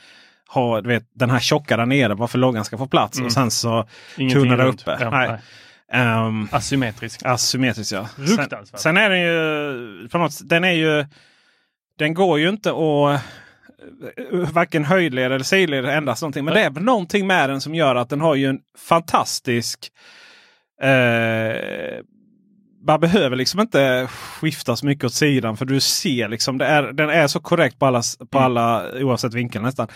[0.48, 3.18] har du vet, den här tjocka där nere varför loggan ska få plats.
[3.18, 3.26] Mm.
[3.26, 4.96] Och sen så tunna där uppe.
[5.00, 5.28] Ja, nej.
[5.28, 5.40] nej.
[5.92, 7.20] Ehm, Asymmetrisk.
[7.24, 8.06] asymmetriskt ja.
[8.26, 11.06] Sen, sen är den ju på något den är ju
[11.98, 13.20] Den går ju inte att
[14.52, 16.44] varken höjdled eller sidled ändras någonting.
[16.44, 19.92] Men det är väl någonting med den som gör att den har ju en fantastisk
[20.82, 22.00] eh,
[22.86, 26.82] man behöver liksom inte skifta så mycket åt sidan för du ser liksom det är,
[26.92, 28.44] den är så korrekt på alla, på Mm.
[28.46, 29.88] alla oavsett vinkel nästan.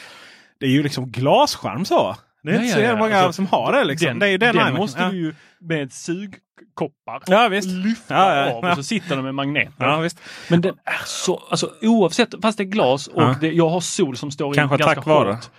[0.61, 2.16] Det är ju liksom glasskärm så.
[2.43, 2.85] Det är Ja, inte ja, så ja.
[2.85, 3.85] jävla många Alltså, som har det.
[3.85, 4.07] Liksom.
[4.09, 5.09] Den, det är ju den, den måste ja.
[5.11, 5.35] du ju
[5.69, 7.69] med sugkoppar Ja, visst.
[7.69, 10.11] lyfta Ja, ja, av och så sitter den med magneter.
[10.51, 14.17] Men den är så, alltså oavsett, fast det är glas och det, jag har sol
[14.17, 15.33] som står Kanske in ganska tack vare.
[15.33, 15.51] hårt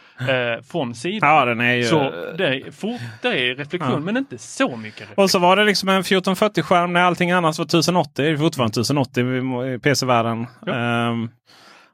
[0.58, 1.30] eh, från sidan.
[1.30, 1.84] Ja, den är ju...
[1.84, 1.97] Så
[2.38, 5.24] det är, fort, det är reflektion men inte så mycket reflektion.
[5.24, 8.12] Och så var det liksom en 1440-skärm när allting annars var 1080.
[8.16, 10.47] Det är fortfarande 1080 i PC-världen.
[10.66, 10.74] Ja.
[10.74, 11.30] Ehm,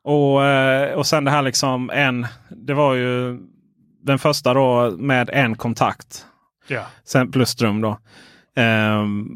[0.03, 2.27] och, eh, och sen det här liksom en.
[2.49, 3.39] Det var ju
[4.03, 6.25] den första då med en kontakt.
[6.67, 6.85] Ja.
[7.03, 7.99] Sen plus ström då.
[8.55, 9.27] Ehm,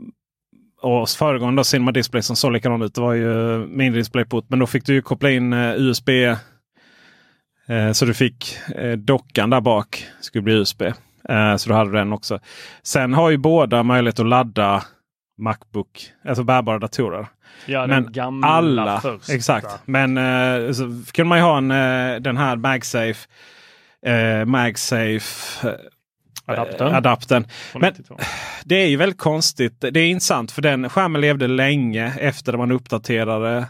[0.82, 2.96] och föregående Cinema Display som såg likadan ut.
[2.96, 4.46] Det var ju mindre DisplayPort.
[4.48, 6.10] Men då fick du ju koppla in eh, USB.
[7.68, 10.08] Eh, så du fick eh, dockan där bak.
[10.22, 10.82] Skulle bli USB.
[11.30, 12.40] Eh, så då hade du den också.
[12.84, 14.84] Sen har ju båda möjlighet att ladda
[15.38, 16.12] Macbook.
[16.28, 17.28] Alltså bärbara datorer.
[17.66, 19.02] ja, den Men alla.
[19.02, 19.34] första.
[19.34, 19.68] Exakt.
[19.86, 23.28] Men eh, så kunde man ju ha en, eh, den här MagSafe.
[24.06, 25.78] eh, MagSafe.
[26.46, 26.96] Adaptern.
[26.96, 27.48] adaptern.
[27.74, 28.18] Men 92.
[28.66, 29.76] det är ju väldigt konstigt.
[29.92, 33.66] Det är intressant för den skärmen levde länge efter man uppdaterade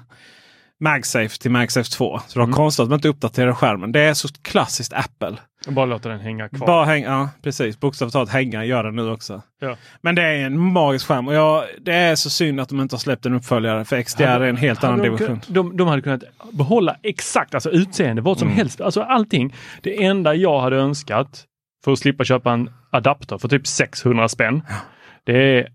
[0.79, 2.19] MagSafe till MagSafe 2.
[2.27, 2.55] Så det var Mm.
[2.55, 3.91] konstigt att man inte uppdaterade skärmen.
[3.91, 5.37] Det är så klassiskt Apple.
[5.67, 6.67] Bara låta den hänga kvar.
[6.67, 7.79] Bara hänga, ja, precis.
[7.79, 9.41] Bokstavligt talat hänga gör den nu också.
[9.61, 9.75] Ja.
[10.01, 12.93] Men det är en magisk skärm och jag, det är så synd att de inte
[12.95, 13.85] har släppt en uppföljare.
[13.85, 15.41] För XDR är en helt annan Hade de, division.
[15.47, 18.57] de, de hade kunnat behålla exakt alltså utseende, vad som Mm.
[18.57, 18.81] helst.
[18.81, 19.53] Alltså allting.
[19.81, 21.43] Det enda jag hade önskat
[21.85, 24.61] för att slippa köpa en adapter för typ 600 spänn.
[25.23, 25.67] Det är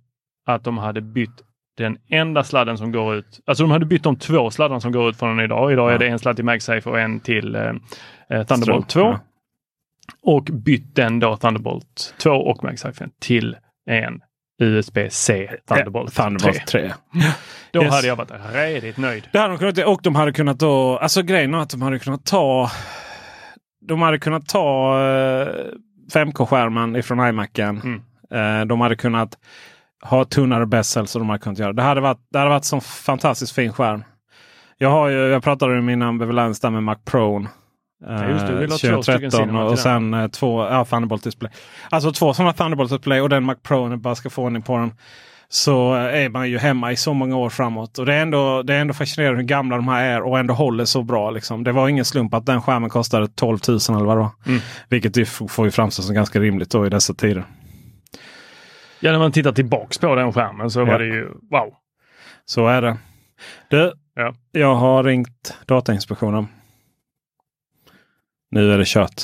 [0.47, 1.43] att de hade bytt
[1.77, 3.41] den enda sladden som går ut.
[3.47, 5.73] Alltså de hade bytt de två sladdarna som går ut från den idag.
[5.73, 7.73] Idag är det en sladd till MagSafe och en till eh,
[8.31, 9.01] eh, Thunderbolt 2.
[9.01, 9.21] Ja.
[10.23, 13.57] Och bytt den då Thunderbolt 2 och MagSafe till
[13.91, 14.21] en
[14.63, 16.81] USB-C Thunderbolt, Thunderbolt 3.
[16.81, 16.93] 3.
[17.73, 17.95] Då Yes.
[17.95, 19.29] hade jag varit redigt nöjd.
[19.33, 21.99] Det hade de kunnat, och de hade kunnat då, alltså grejen är att de hade
[21.99, 22.71] kunnat ta
[23.81, 25.49] de hade kunnat ta eh,
[26.11, 27.81] 5K-skärmen ifrån iMacen.
[27.85, 28.01] Mm.
[28.61, 29.39] Eh, de hade kunnat
[30.03, 31.73] ha tunnare bezel så de hade kunnat göra.
[31.73, 34.05] Det hade varit, det hade varit en sån fantastiskt fin skärm.
[34.79, 37.47] Jag, har ju, jag pratade om min ambivalens där med Mac Pro.
[38.07, 41.51] Ja, just det, två stycken Cinema och till sen eh, två ja, Thunderbolt display.
[41.91, 44.93] Alltså två sådana Thunderbolt display och den Mac Pro bara ska få ordning på den.
[45.53, 47.99] Så är man ju hemma i så många år framåt.
[47.99, 50.55] Och det är ändå, det är ändå fascinerande hur gamla de här är och ändå
[50.55, 51.31] håller så bra.
[51.31, 51.65] Liksom.
[51.65, 54.31] Det var ingen slump att den skärmen kostade 12 000 eller vad det var.
[54.47, 54.61] Mm.
[54.89, 57.45] Vilket ju får ju framstå som ganska rimligt då i dessa tider.
[59.01, 60.85] Ja, när man tittar tillbaks på den skärmen så Ja.
[60.85, 61.75] var det ju wow.
[62.45, 62.97] Så är det.
[63.69, 64.35] Du, Ja.
[64.53, 66.49] jag har ringt Datainspektionen.
[68.51, 69.23] Nu är det kört.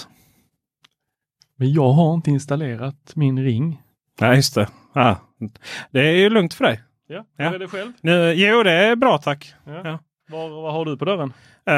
[1.59, 3.83] Men jag har inte installerat min ring.
[4.20, 4.68] Nej, just det.
[4.93, 5.14] Ah,
[5.91, 6.80] det är ju lugnt för dig.
[7.09, 7.45] Ja, Ja.
[7.49, 7.93] hur är det själv?
[8.01, 9.55] Nu, jo, det är bra tack.
[9.64, 9.80] Ja.
[9.84, 9.99] Ja.
[10.28, 11.32] Vad, vad har du på dörren?
[11.68, 11.74] Eh,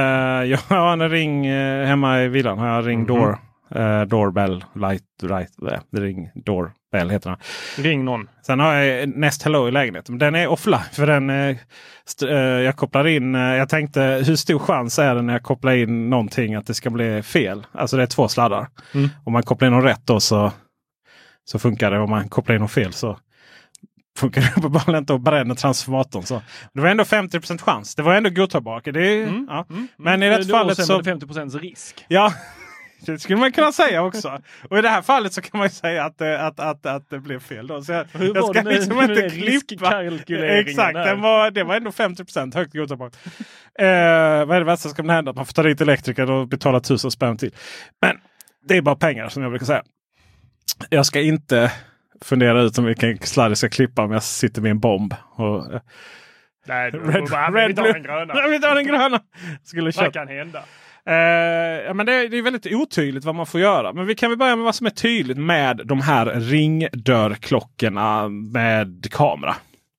[0.50, 2.58] jag har en ring eh, hemma i villan.
[2.58, 3.06] Har jag ring Mhm.
[3.06, 3.38] door.
[3.74, 4.64] eh, doorbell.
[4.74, 7.38] Light, right, eh, ring doorbell heter den.
[7.84, 8.28] Ring någon.
[8.42, 10.12] Sen har jag Nest Hello i lägenheten.
[10.14, 10.80] Men den är offline.
[10.92, 11.28] För den,
[12.64, 13.34] jag kopplar in.
[13.34, 16.90] jag tänkte hur stor chans är det när jag kopplar in någonting att det ska
[16.90, 17.66] bli fel?
[17.72, 18.66] Alltså det är två sladdar.
[18.94, 19.08] Mm.
[19.24, 20.52] Om man kopplar in dem rätt då så,
[21.44, 21.98] så funkar det.
[21.98, 23.18] Om man kopplar in dem fel så
[24.18, 26.22] funkar uppenbarligen inte och bränner transformatorn.
[26.22, 26.42] Så.
[26.74, 27.94] Det var ändå 50 chans.
[27.94, 28.84] Det var ändå godtagbart.
[28.84, 29.46] Det Mm.
[29.48, 29.66] ja.
[29.70, 29.88] Mm.
[29.96, 30.38] Men i Mm.
[30.38, 32.04] det Och fallet så- var det 50% risk.
[32.08, 32.32] Ja,
[33.06, 34.38] det skulle man kunna säga också.
[34.70, 37.10] Och i det här fallet så kan man ju säga att, det- att, att, att
[37.10, 37.66] det blev fel.
[37.66, 37.82] Då.
[37.82, 40.04] Så jag, Hur jag ska liksom med inte klippa.
[40.60, 43.16] Exakt, den var, det var ändå 50% högt godtagbart.
[43.80, 43.84] Eh,
[44.46, 45.30] vad är det värsta som kan hända?
[45.30, 47.54] Att man får ta dit elektriker och betala tusen spänn till.
[48.02, 48.16] Men
[48.68, 49.82] det är bara pengar som jag brukar säga.
[50.90, 51.72] Jag ska inte
[52.24, 55.14] fundera ut om vilken sladd jag ska klippa om jag sitter med en bomb.
[55.36, 55.66] Och,
[56.66, 58.48] Nej, Red, bara, red vi tar den gröna.
[58.48, 59.20] Vi tar den gröna!
[59.64, 60.62] Skulle Vad kan hända?
[61.84, 63.92] Ja, men det, är- det är väldigt otydligt vad man får göra.
[63.92, 69.06] Men vi kan väl börja med vad som är tydligt med de här ringdörrklockorna med
[69.10, 69.54] kamera.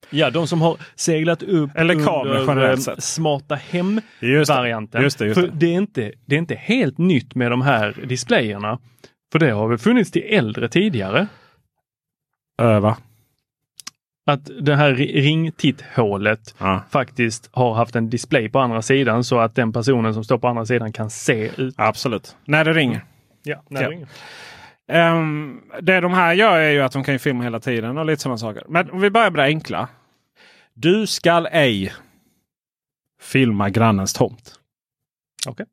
[0.10, 3.78] Ja, de som har seglat upp Eller kameror under eh, smarta Just det.
[3.78, 5.02] hem-varianten.
[5.02, 5.54] Just det, just För det.
[5.54, 8.80] det är, inte, det är inte helt nytt med de här displayerna.
[9.32, 11.28] För det har väl funnits till äldre tidigare.
[12.60, 12.98] Öva.
[14.26, 16.82] Att det här ri- ringtitthålet Ja.
[16.90, 20.48] faktiskt har haft en display på andra sidan så att den personen som står på
[20.48, 21.76] andra sidan kan se ut.
[21.78, 22.36] Absolut.
[22.46, 23.06] När det ringer.
[23.44, 23.88] Ja, när Ja.
[23.90, 24.08] det ringer.
[24.88, 28.06] Ehm, det de här gör är ju att de kan ju filma hela tiden och
[28.06, 28.64] lite sådana saker.
[28.68, 29.88] Men om vi börjar med det enkla.
[30.74, 31.94] Du skall ej
[33.22, 34.56] filma grannens tomt.
[35.48, 35.66] Okej.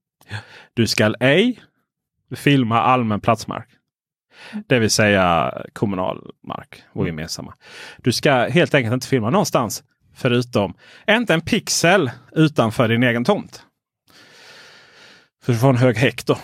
[0.75, 1.61] Du skall ej
[2.37, 3.69] filma allmän platsmark.
[4.67, 7.55] Det vill säga kommunal mark och gemensamma.
[7.99, 9.85] Du ska helt enkelt inte filma någonstans
[10.15, 10.75] förutom
[11.11, 13.63] inte en pixel utanför din egen tomt.
[15.43, 16.39] För att få en hög häck då.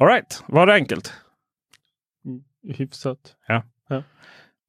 [0.00, 1.12] Alright, var det enkelt?
[2.76, 3.18] Hyfsat.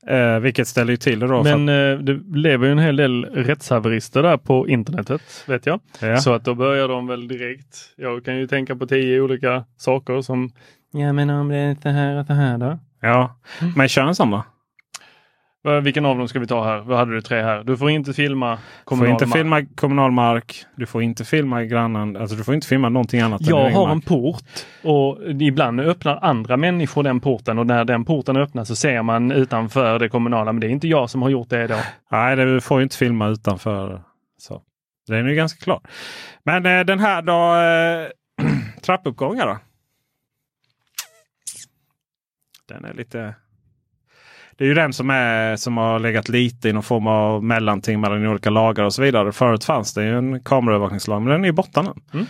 [0.07, 1.43] Eh, vilket ställer ju till det då.
[1.43, 5.75] Men eh, det lever ju en hel del rättshaverister där på internetet, vet jag.
[5.75, 6.17] att, ja.
[6.17, 7.93] Så att då börjar de väl direkt.
[7.95, 10.51] Jag kan ju tänka på tio olika saker som
[10.97, 12.79] Ja men om det är så här och så här då?
[13.01, 13.39] ja.
[13.75, 14.43] Men kör en sån då.
[15.81, 16.79] Vilken av dem ska vi ta här?
[16.79, 17.63] Vad hade du tre här?
[17.63, 19.37] Du får inte filma Du får kommunal inte mark.
[19.37, 20.65] filma kommunal mark.
[20.75, 22.17] Du får inte filma grannen.
[22.17, 23.41] Alltså du får inte filma någonting annat.
[23.41, 24.43] än Jag egen har en port
[24.83, 29.31] och ibland öppnar andra människor den porten och när den porten öppnas så ser man
[29.31, 30.53] utanför det kommunala.
[30.53, 31.77] Men det är inte jag som har gjort det då.
[32.11, 34.01] Nej, det, du får ju inte filma utanför.
[34.37, 34.61] Så.
[35.07, 35.79] Den är ju ganska klar.
[36.43, 37.55] Men eh, den här då.
[37.55, 38.09] Eh,
[38.81, 39.57] trappuppgångar då?
[42.67, 43.35] Den är lite...
[44.57, 47.99] Det är ju den som, är, som har legat lite i någon form av mellanting
[47.99, 49.31] mellan olika lagar och så vidare.
[49.31, 51.91] Förut fanns det ju en kameraövervakningslag men den är ju borta nu.
[52.13, 52.25] Mm.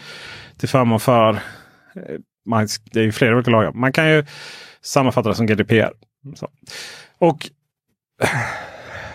[0.57, 1.39] Till förmån för
[2.45, 3.71] man, det är ju flera olika lagar.
[3.71, 4.25] Man kan ju
[4.81, 5.93] sammanfatta det som GDPR.
[6.35, 6.49] Så.
[7.17, 7.49] Och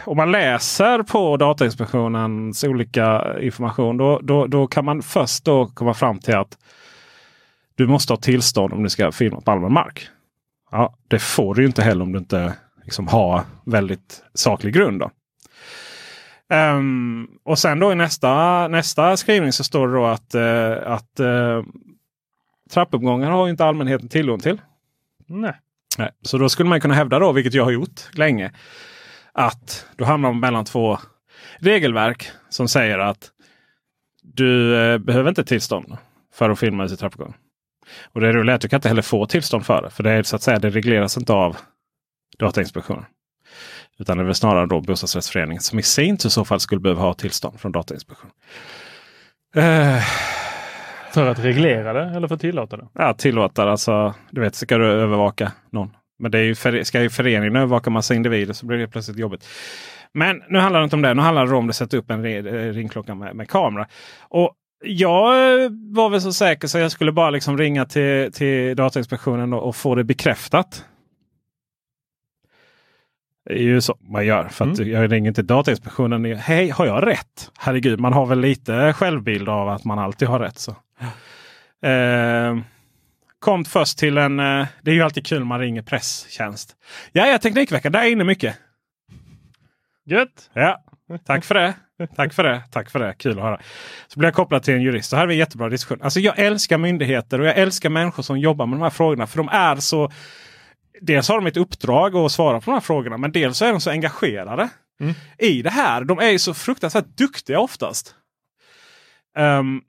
[0.04, 5.94] om man läser på Datainspektionens olika information då, då, då kan man först då komma
[5.94, 6.58] fram till att
[7.74, 10.08] du måste ha tillstånd om du ska filma på allmän mark.
[10.70, 12.54] Ja, det får du inte heller om du inte
[12.84, 15.00] liksom har väldigt saklig grund.
[15.00, 15.10] Då.
[16.54, 21.20] Um, och sen då i nästa, nästa skrivning så står det då att, uh, att
[21.20, 21.64] uh,
[22.70, 24.60] trappuppgångar har inte allmänheten tillgång till.
[25.26, 25.54] Nej.
[25.98, 26.10] Nej.
[26.22, 28.52] Så då skulle man kunna hävda då, vilket jag har gjort länge,
[29.32, 30.98] att då hamnar man mellan två
[31.58, 33.30] regelverk som säger att
[34.22, 35.96] du uh, behöver inte tillstånd
[36.34, 37.34] för att filma ut i trappuppgång.
[38.12, 39.90] Och det roliga är att du kan inte heller få tillstånd för det.
[39.90, 41.56] För det är så att säga, det regleras inte av
[42.38, 43.04] Datainspektionen.
[43.98, 46.80] Utan det är väl snarare då bostadsrättsföreningen som i sin tur i så fall skulle
[46.80, 48.32] behöva ha tillstånd från Datainspektionen.
[49.56, 50.02] Uh,
[51.12, 52.88] för att reglera det eller för att tillåta det?
[52.92, 53.70] Ja, tillåta det.
[53.70, 55.96] Alltså, du vet, ska du övervaka någon.
[56.18, 59.18] Men det är ju för, ska ju föreningen övervaka massa individer så blir det plötsligt
[59.18, 59.48] jobbigt.
[60.12, 61.14] Men nu handlar det inte om det.
[61.14, 62.22] Nu handlar det om att sätta upp en
[62.72, 63.86] ringklocka med, med kamera.
[64.20, 65.32] Och jag
[65.70, 69.76] var väl så säker så jag skulle bara liksom ringa till, till Datainspektionen och, och
[69.76, 70.84] få det bekräftat.
[73.44, 74.48] Det är ju så man gör.
[74.48, 74.90] För att mm.
[74.90, 76.24] Jag ringer till Datainspektionen.
[76.24, 77.50] Hej, har jag rätt?
[77.58, 80.58] Herregud, man har väl lite självbild av att man alltid har rätt.
[80.58, 80.70] Så.
[81.88, 82.58] Eh,
[83.38, 84.40] kom först till en...
[84.40, 86.76] Eh, det är ju alltid kul när man ringer presstjänst.
[87.12, 88.56] Ja, ja, Teknikveckan, där är inne mycket.
[90.04, 90.50] Gött!
[90.52, 90.84] Ja,
[91.26, 91.74] tack för det.
[92.16, 92.62] Tack för det.
[92.70, 93.14] Tack för det.
[93.18, 93.60] Kul att höra.
[94.08, 95.10] Så blir jag kopplad till en jurist.
[95.10, 96.02] Så här vi en jättebra diskussion.
[96.02, 99.26] Alltså jag älskar myndigheter och jag älskar människor som jobbar med de här frågorna.
[99.26, 100.10] För de är så
[101.00, 103.16] dels har de ett uppdrag att svara på de här frågorna.
[103.16, 104.68] Men dels är de så engagerade
[105.00, 105.14] mm.
[105.38, 106.04] i det här.
[106.04, 108.14] De är så fruktansvärt duktiga oftast.
[109.38, 109.82] Um,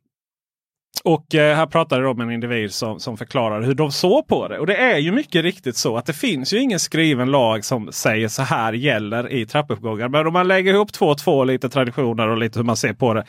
[1.04, 4.48] och eh, här pratade de med en individ som, som förklarar hur de såg på
[4.48, 4.60] det.
[4.60, 7.92] Och det är ju mycket riktigt så att det finns ju ingen skriven lag som
[7.92, 10.10] säger så här gäller i trappuppgångar.
[10.10, 12.94] Men om man lägger ihop två och två lite traditioner och lite hur man ser
[12.94, 13.26] på det.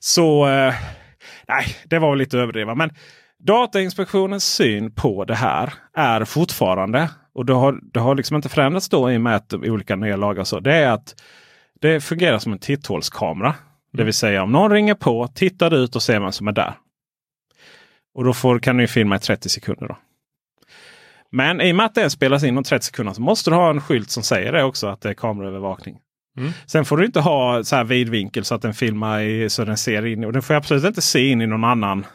[0.00, 0.74] Så eh,
[1.48, 2.76] nej, det var väl lite överdrivet.
[2.76, 2.90] Men
[3.46, 8.88] Datainspektionens syn på det här är fortfarande, och det har, det har liksom inte förändrats
[8.88, 10.60] då i och med att olika nya lagar så.
[10.60, 11.14] Det är att
[11.80, 13.54] det fungerar som en titthålskamera.
[13.96, 16.74] Det vill säga om någon ringer på, tittar ut och ser vem som är där.
[18.14, 19.88] Och då får, kan du filma i 30 sekunder.
[19.88, 19.96] Då.
[21.30, 23.70] Men i och med att den spelas in om 30 sekunder så måste du ha
[23.70, 25.98] en skylt som säger det också att det är kameraövervakning.
[26.38, 26.52] Mm.
[26.66, 29.76] Sen får du inte ha så här vidvinkel så att den filmar i, så den
[29.76, 30.24] ser in.
[30.24, 32.06] Och den får absolut inte se in i någon annan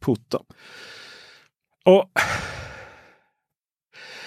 [0.00, 0.34] port.
[1.84, 2.10] Och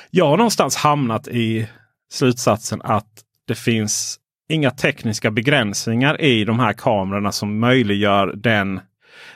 [0.09, 1.67] Jag har någonstans hamnat i
[2.11, 3.09] slutsatsen att
[3.47, 4.19] det finns
[4.51, 8.79] inga tekniska begränsningar i de här kamerorna som möjliggör den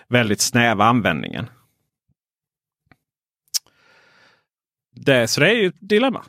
[0.07, 1.49] väldigt snäva användningen.
[4.95, 6.23] Det, så det är ju ett dilemma.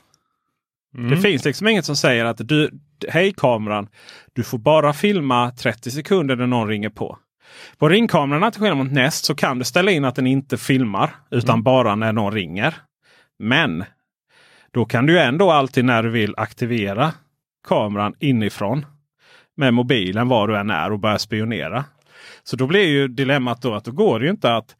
[0.96, 1.10] Mm.
[1.10, 2.70] Det finns liksom inget som säger att du,
[3.08, 3.88] hej kameran,
[4.32, 7.18] du får bara filma 30 sekunder när någon ringer på.
[7.78, 11.14] På ringkameran till skillnad mot Nest så kan du ställa in att den inte filmar
[11.30, 11.62] utan mm.
[11.62, 12.74] bara när någon ringer.
[13.38, 13.84] Men
[14.72, 17.12] då kan du ändå alltid när du vill aktivera
[17.66, 18.86] kameran inifrån
[19.56, 21.84] med mobilen var du än är och börja spionera.
[22.42, 24.76] Så då blir ju dilemmat då att då går det ju inte att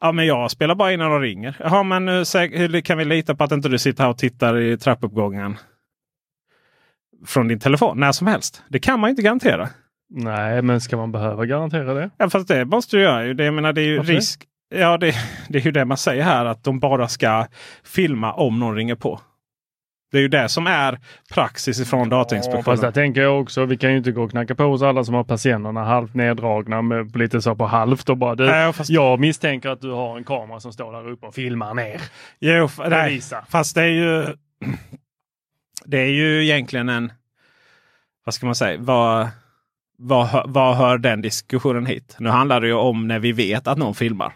[0.00, 1.56] Ja men jag spelar bara in när de ringer.
[1.58, 4.78] Jaha men hur kan vi lita på att inte du sitter här och tittar i
[4.78, 5.56] trappuppgången?
[7.26, 8.62] Från din telefon när som helst.
[8.68, 9.68] Det kan man inte garantera.
[10.14, 12.10] Nej, men ska man behöva garantera det?
[12.16, 13.34] Ja, fast det måste du göra.
[13.34, 14.12] Det, jag menar, det är ju Varför?
[14.12, 14.44] risk.
[14.74, 15.14] Ja, det,
[15.48, 17.46] det är ju det man säger här att de bara ska
[17.84, 19.20] filma om någon ringer på.
[20.12, 20.98] Det är ju det som är
[21.34, 22.58] praxis ifrån Datainspektionen.
[22.58, 24.82] Ja, fast där tänker jag också, vi kan ju inte gå och knacka på hos
[24.82, 28.72] alla som har patienterna halvt neddragna med lite så på halvt och bara du, nej,
[28.72, 28.90] fast...
[28.90, 32.00] Jag misstänker att du har en kamera som står där uppe och filmar ner.
[32.40, 34.26] Jo, nej, fast det är ju
[35.84, 37.12] Det är ju egentligen en
[38.24, 38.78] Vad ska man säga?
[38.80, 39.28] Vad,
[39.98, 42.16] vad, vad hör den diskussionen hit?
[42.18, 44.32] Nu handlar det ju om när vi vet att någon filmar.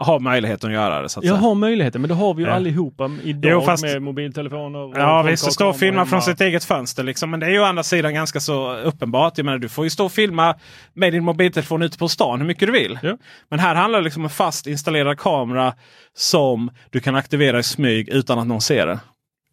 [0.00, 1.08] Har möjligheten att göra det.
[1.08, 2.54] Så att jag har möjligheten, men det har vi ju ja.
[2.54, 4.98] allihopa idag jo, fast, med mobiltelefoner.
[4.98, 7.02] Ja visst, stå och filma från sitt eget fönster.
[7.02, 7.30] Liksom.
[7.30, 9.38] Men det är ju å andra sidan ganska så uppenbart.
[9.38, 10.54] Jag menar, du får ju stå och filma
[10.94, 12.98] med din mobiltelefon ute på stan hur mycket du vill.
[13.02, 13.16] Ja.
[13.48, 15.74] Men här handlar det liksom om en fast installerad kamera
[16.16, 19.00] som du kan aktivera i smyg utan att någon ser det.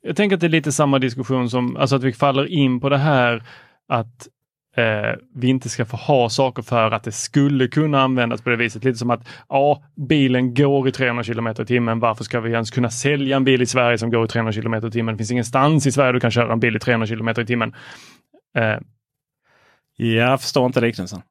[0.02, 2.90] Jag tänker att det är lite samma diskussion som alltså att vi faller in på
[2.90, 3.44] det här
[3.90, 4.28] att
[4.76, 8.56] eh, vi inte ska få ha saker för att det skulle kunna användas på det
[8.56, 8.84] viset.
[8.84, 12.00] Lite som att ja, bilen går i 300 km i timmen.
[12.00, 14.74] Varför ska vi ens kunna sälja en bil i Sverige som går i 300 km
[14.74, 15.14] i timmen?
[15.14, 17.74] Det finns ingenstans i Sverige du kan köra en bil i 300 km i timmen.
[18.58, 18.78] Eh,
[19.98, 21.22] jag förstår inte liknelsen.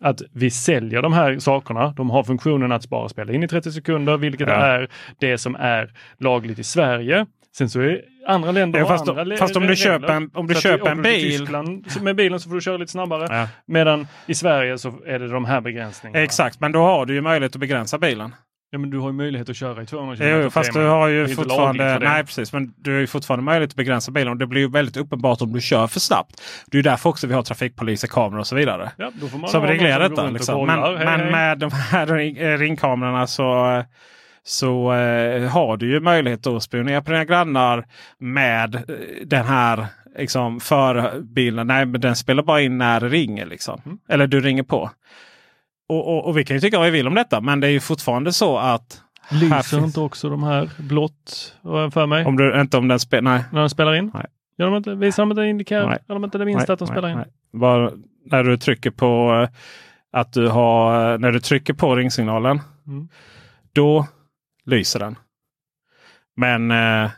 [0.00, 1.92] att vi säljer de här sakerna.
[1.96, 4.54] De har funktionen att spara och spela in i 30 sekunder, vilket Ja.
[4.54, 4.88] är
[5.18, 7.26] det som är lagligt i Sverige.
[7.58, 10.54] Sen så är andra länder Ja, fast, andra fast om du köper en, om du
[10.54, 11.38] Så köper en bil.
[11.38, 13.26] Tyskland med bilen så får du köra lite snabbare.
[13.30, 13.48] Ja.
[13.66, 16.24] Medan i Sverige så är det de här begränsningarna.
[16.24, 18.34] Exakt, men då har du ju möjlighet att begränsa bilen.
[18.70, 20.42] Ja, men du har ju möjlighet att köra i 200 km.
[20.42, 21.98] Jo, fast du har ju fortfarande...
[21.98, 22.52] Nej, precis.
[22.52, 24.32] Men du har ju fortfarande möjlighet att begränsa bilen.
[24.32, 26.42] Och det blir ju väldigt uppenbart om du kör för snabbt.
[26.66, 28.90] Det är ju därför också vi har trafikpoliser, kameror och så vidare.
[28.96, 29.10] Ja,
[29.46, 30.30] som reglerar detta.
[30.30, 30.66] Liksom.
[30.66, 31.30] Men, Hej, men hej.
[31.30, 33.82] med de här ring, ringkamerorna så,
[34.48, 37.86] så eh, har du ju möjlighet att spionera på dina grannar
[38.18, 38.80] med eh,
[39.24, 39.86] den här
[40.18, 41.66] liksom, förbilen.
[41.66, 43.46] Nej, men den spelar bara in när det ringer.
[43.46, 43.80] Liksom.
[43.86, 43.98] Mm.
[44.08, 44.90] Eller du ringer på.
[45.88, 47.40] Och, och, och vi kan ju tycka vad vi vill om detta.
[47.40, 51.56] Men det är ju fortfarande så att Lyser inte också de här blått
[51.92, 52.24] för mig?
[52.24, 53.30] Om du inte om den spelar...
[53.32, 53.44] Nej.
[53.52, 54.10] När de spelar in?
[54.14, 54.26] Nej.
[54.58, 55.98] Gör de inte, visar de inte indikerar?
[56.06, 57.18] De inte det minsta nej, att de spelar nej, in?
[57.18, 57.60] nej.
[57.60, 57.90] Bara
[58.24, 59.48] när du trycker på eh,
[60.12, 61.12] att du har...
[61.12, 62.60] eh, När du trycker på ringsignalen.
[62.86, 63.08] Mm.
[63.72, 64.06] Då
[64.68, 65.16] lyser den.
[66.36, 67.10] Men eh,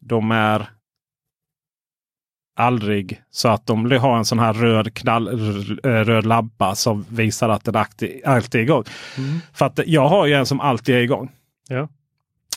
[0.00, 0.70] de är
[2.56, 5.28] aldrig så att de har en sån här röd, knall,
[5.84, 8.84] eh, röd lampa som visar att den akti- alltid är igång.
[9.18, 9.38] Mm.
[9.52, 11.32] För att jag har ju en som alltid är igång.
[11.68, 11.88] Ja.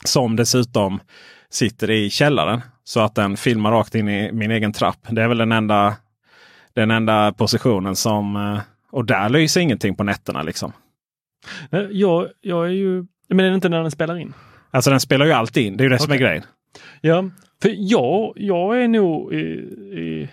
[0.06, 1.00] Som dessutom
[1.50, 2.62] sitter i källaren.
[2.84, 4.98] Så att den filmar rakt in i min egen trapp.
[5.10, 5.96] Det är väl den enda,
[6.74, 8.36] den enda positionen som...
[8.36, 8.60] eh,
[8.92, 10.72] Och där lyser ingenting på nätterna liksom.
[11.70, 13.06] Nej, Jag, jag är ju...
[13.30, 14.34] Men är det inte när den spelar in?
[14.72, 15.78] Alltså den spelar ju alltid in.
[15.78, 16.44] Det är ju det som är grejen.
[17.02, 17.24] Ja,
[17.62, 20.30] för jag, jag är nog i, i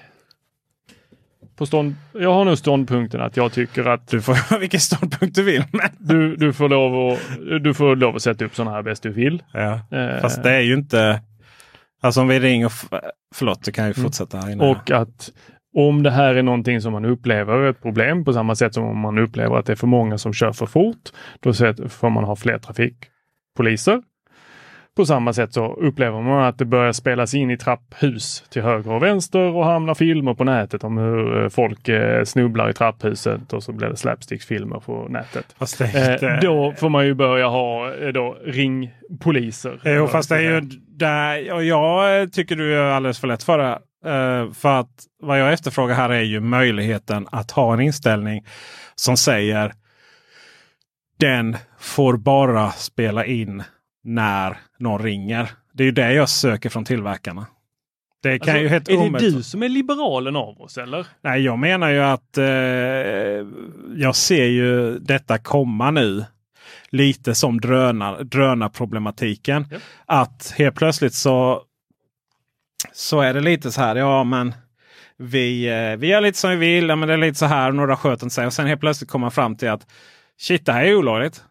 [1.57, 5.35] på stånd, jag har nog ståndpunkten att jag tycker att Du får ha vilken ståndpunkt
[5.35, 5.65] du vill.
[5.73, 5.89] Men...
[5.99, 7.19] du, du, får lov att,
[7.65, 9.43] du får lov att sätta upp sådana här bäst du vill.
[9.53, 9.81] Ja.
[9.91, 11.21] Eh, Fast det är ju inte...
[12.03, 12.73] Alltså om vi ringer...
[13.35, 14.05] Förlåt, du kan ju Mm.
[14.05, 14.65] fortsätta inne.
[14.71, 15.33] Och att
[15.75, 18.99] om det här är någonting som man upplever ett problem på samma sätt som om
[18.99, 21.11] man upplever att det är för många som kör för fort.
[21.41, 21.53] Då
[21.89, 24.03] får man ha fler trafikpoliser.
[24.97, 28.93] På samma sätt så upplever man att det börjar spelas in i trapphus till höger
[28.93, 33.53] och vänster och hamnar filmer på nätet om hur eh, folk eh, snubblar i trapphuset
[33.53, 35.57] och så blir det slapsticksfilmer på nätet.
[35.81, 36.25] Är.
[36.25, 39.81] Eh, då får man ju börja ha då, ringpoliser.
[39.85, 43.59] Jo, fast det är ju där, och jag tycker du är alldeles för lätt för
[43.59, 43.79] det.
[44.05, 48.45] Eh, för att vad jag efterfrågar här är ju möjligheten att ha en inställning
[48.95, 49.73] som säger
[51.19, 53.63] den får bara spela in
[54.05, 55.51] när någon ringer.
[55.73, 57.47] Det är ju det jag söker från tillverkarna.
[58.23, 61.07] Det kan Alltså, ju helt är det omöjligt- du som är liberalen av oss eller?
[61.23, 62.45] Nej, jag menar ju att eh,
[63.97, 66.25] jag ser ju detta komma nu.
[66.91, 69.67] Lite som drönar, drönarproblematiken.
[69.71, 69.79] Ja.
[70.07, 71.63] Att helt plötsligt så,
[72.93, 73.97] så är det lite så här.
[73.97, 74.55] Ja, men
[75.17, 76.89] vi, eh, vi gör lite som vi vill.
[76.89, 77.73] Ja, men det är lite så här.
[77.73, 78.47] Några sköter inte sig.
[78.47, 79.87] Och sen helt plötsligt kommer man fram till att
[80.41, 81.45] shit, det här är olagligt.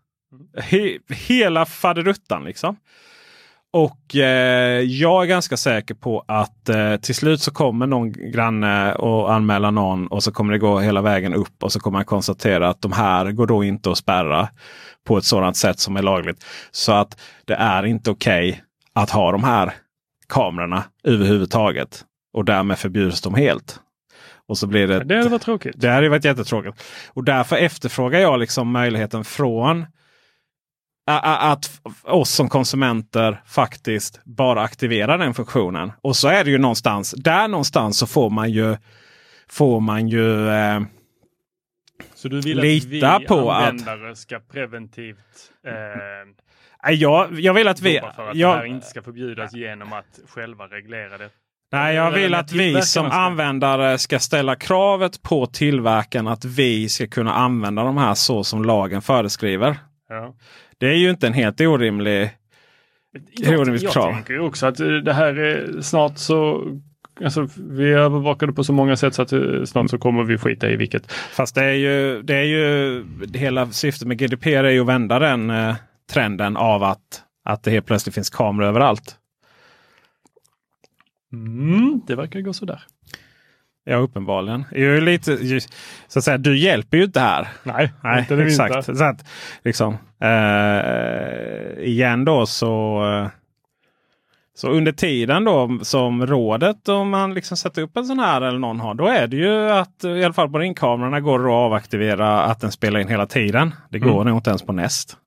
[0.57, 2.77] He, hela faderuttan liksom.
[3.73, 8.93] Och eh, jag är ganska säker på att eh, till slut så kommer någon granne
[8.93, 12.05] och anmäla någon och så kommer det gå hela vägen upp och så kommer man
[12.05, 14.49] konstatera att de här går då inte att spärra
[15.07, 16.45] på ett sådant sätt som är lagligt.
[16.71, 18.63] Så att det är inte okej
[18.93, 19.73] att ha de här
[20.29, 22.05] kamerorna överhuvudtaget.
[22.33, 23.79] Och därmed förbjuds de helt.
[24.47, 25.75] Och så blir det Det hade varit tråkigt.
[25.77, 26.83] det hade varit jättetråkigt.
[27.13, 29.85] Och därför efterfrågar jag liksom möjligheten från
[31.23, 35.91] att oss som konsumenter faktiskt bara aktivera den funktionen.
[36.01, 38.77] Och så är det ju någonstans, där någonstans så får man ju
[39.49, 40.81] får man ju eh,
[42.15, 45.73] Så du vill Lita att vi på att- användare ska preventivt eh,
[46.87, 47.99] jag, jag vill att vi...
[47.99, 51.29] för att det Jag, här inte ska förbjudas genom att själva reglera det?
[51.71, 57.07] nej, jag vill att vi som användare ska ställa kravet på tillverkaren att vi ska
[57.07, 59.77] kunna använda de här så som lagen föreskriver.
[60.09, 60.35] Ja.
[60.77, 62.29] Det är ju inte en helt orimlig
[63.31, 64.13] Jag, orimligt jag krav.
[64.13, 66.67] tänker ju också att eh, det här är snart så
[67.23, 70.37] Alltså, vi är övervakade på så många sätt så att eh, snart så kommer vi
[70.37, 71.11] skita i vilket.
[71.11, 73.03] Fast det är ju, det är ju
[73.33, 75.75] hela syftet med GDPR är ju att vända den eh,
[76.09, 79.15] trenden av att, att det helt plötsligt finns kameror överallt.
[81.33, 82.83] Mm, det verkar gå sådär.
[83.83, 84.65] Ja, uppenbarligen.
[84.71, 85.59] Jag är lite,
[86.07, 87.47] så att säga, du hjälper ju inte här.
[87.63, 88.75] Nej, Nej, inte exakt.
[88.75, 88.95] minsta.
[88.95, 89.25] Så att,
[89.63, 93.03] liksom, eh, igen då så,
[94.55, 98.59] så under tiden då som rådet om man liksom sätter upp en sån här eller
[98.59, 98.93] någon har.
[98.93, 102.61] Då är det ju att i alla fall på ringkamerorna går det att avaktivera att
[102.61, 103.75] den spelar in hela tiden.
[103.89, 104.27] Det går Mm.
[104.27, 105.17] nog inte ens på näst.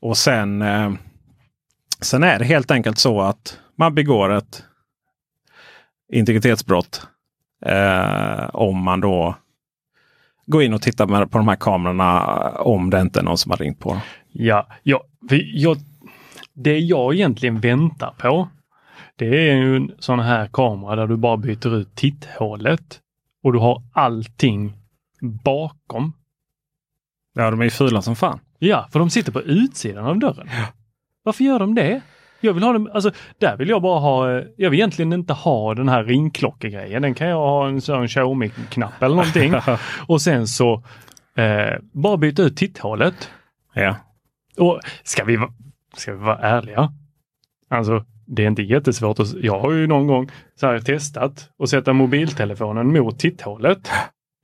[0.00, 0.92] Och sen, eh,
[2.00, 4.64] sen är det helt enkelt så att man begår ett
[6.12, 7.06] integritetsbrott.
[7.66, 9.36] Eh, om man då
[10.46, 12.20] gå in och titta med, på de här kamerorna
[12.50, 14.00] om det inte är någon som har ringt på dem.
[14.32, 15.04] Ja, ja
[15.54, 15.76] jag,
[16.52, 18.48] det jag egentligen väntar på
[19.16, 23.00] det är ju en sån här kamera där du bara byter ut titthålet
[23.42, 24.72] och du har allting
[25.20, 26.12] bakom.
[27.34, 28.40] Ja, de är ju fula som fan.
[28.58, 30.48] Ja, för de sitter på utsidan av dörren.
[31.22, 32.00] Varför gör de det?
[32.40, 35.74] Jag vill ha dem, alltså där vill jag bara ha, jag vill egentligen inte ha
[35.74, 37.02] den här ringklockegrejen.
[37.02, 39.54] Den kan jag ha en sån Xiaomi-knapp eller någonting.
[40.06, 40.82] och sen så
[41.36, 43.30] eh, bara byta ut titthålet.
[43.74, 43.96] Ja.
[44.56, 45.38] Och ska vi,
[45.96, 46.92] ska vi vara ärliga?
[47.70, 49.20] Alltså, det är inte jättesvårt.
[49.20, 50.30] Att, jag har ju någon gång
[50.60, 53.90] så här testat att sätta mobiltelefonen mot titthålet.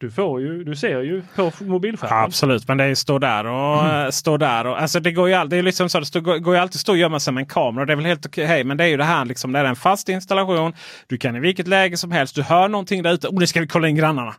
[0.00, 2.24] Du får ju, du ser ju på mobilskärmen.
[2.24, 4.04] Absolut, men det är ju stå där och Mm.
[4.04, 4.66] eh, stå där.
[4.66, 6.60] Och, alltså det går ju, all, det är liksom så, det står, går, går ju
[6.60, 7.86] alltid att stå och gömma sig med en kamera.
[7.86, 8.64] Det är väl helt okej.
[8.64, 9.52] Men det är ju det här liksom.
[9.52, 10.72] Det är en fast installation.
[11.06, 12.34] Du kan i vilket läge som helst.
[12.34, 13.28] Du hör någonting där ute.
[13.28, 14.34] Och nu ska vi kolla in grannarna.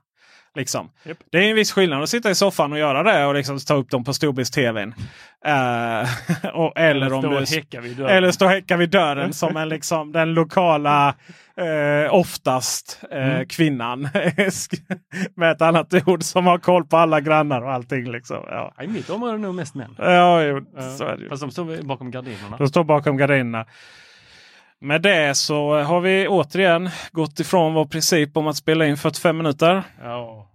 [0.55, 0.89] Liksom.
[1.03, 1.17] Japp.
[1.31, 3.73] Det är en viss skillnad att sitta i soffan och göra det och liksom ta
[3.73, 4.93] upp dem på storbilds-tvn.
[6.53, 10.33] Och, eller, om stå du eller stå och häcka vid dörren som en, liksom, den
[10.33, 11.15] lokala,
[11.57, 13.47] eh, oftast eh, Mm.
[13.47, 14.01] kvinnan.
[15.35, 18.11] med ett annat ord som har koll på alla grannar och allting.
[18.11, 18.37] Liksom.
[18.49, 19.95] Ja, I mitt område är det nog mest män.
[19.97, 20.65] ja jo,
[20.97, 21.29] så är det ju.
[21.29, 22.57] Fast de står bakom gardinerna.
[22.57, 23.65] De står bakom gardinerna.
[24.81, 29.37] Med det så har vi återigen gått ifrån vår princip om att spela in 45
[29.37, 29.83] minuter.
[30.01, 30.51] Ja,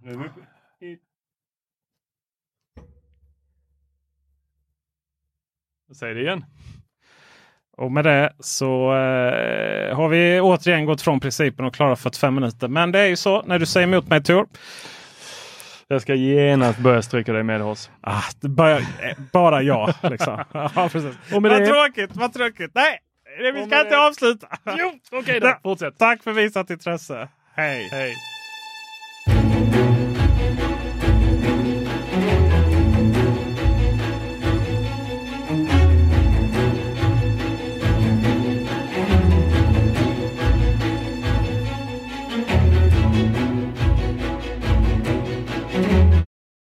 [5.99, 6.45] Säg det igen.
[7.77, 12.67] Och med det så eh, har vi återigen gått från principen och klarat 45 minuter.
[12.67, 14.47] Men det är ju så när du säger emot mig Tor.
[15.87, 17.91] Jag ska genast börja stryka dig med oss.
[18.01, 19.93] Ah, börjar, eh, bara jag.
[20.03, 20.43] Liksom.
[20.53, 21.33] ja, precis.
[21.33, 22.71] Och med vad det- tråkigt, vad tråkigt.
[22.75, 22.99] Nej,
[23.37, 24.47] vi ska inte avsluta.
[24.77, 25.47] Jo, okej då.
[25.47, 25.59] Ja.
[25.63, 25.97] Fortsätt.
[25.97, 27.29] Tack för visat intresse.
[27.55, 27.87] Hej.
[27.91, 28.15] Hej.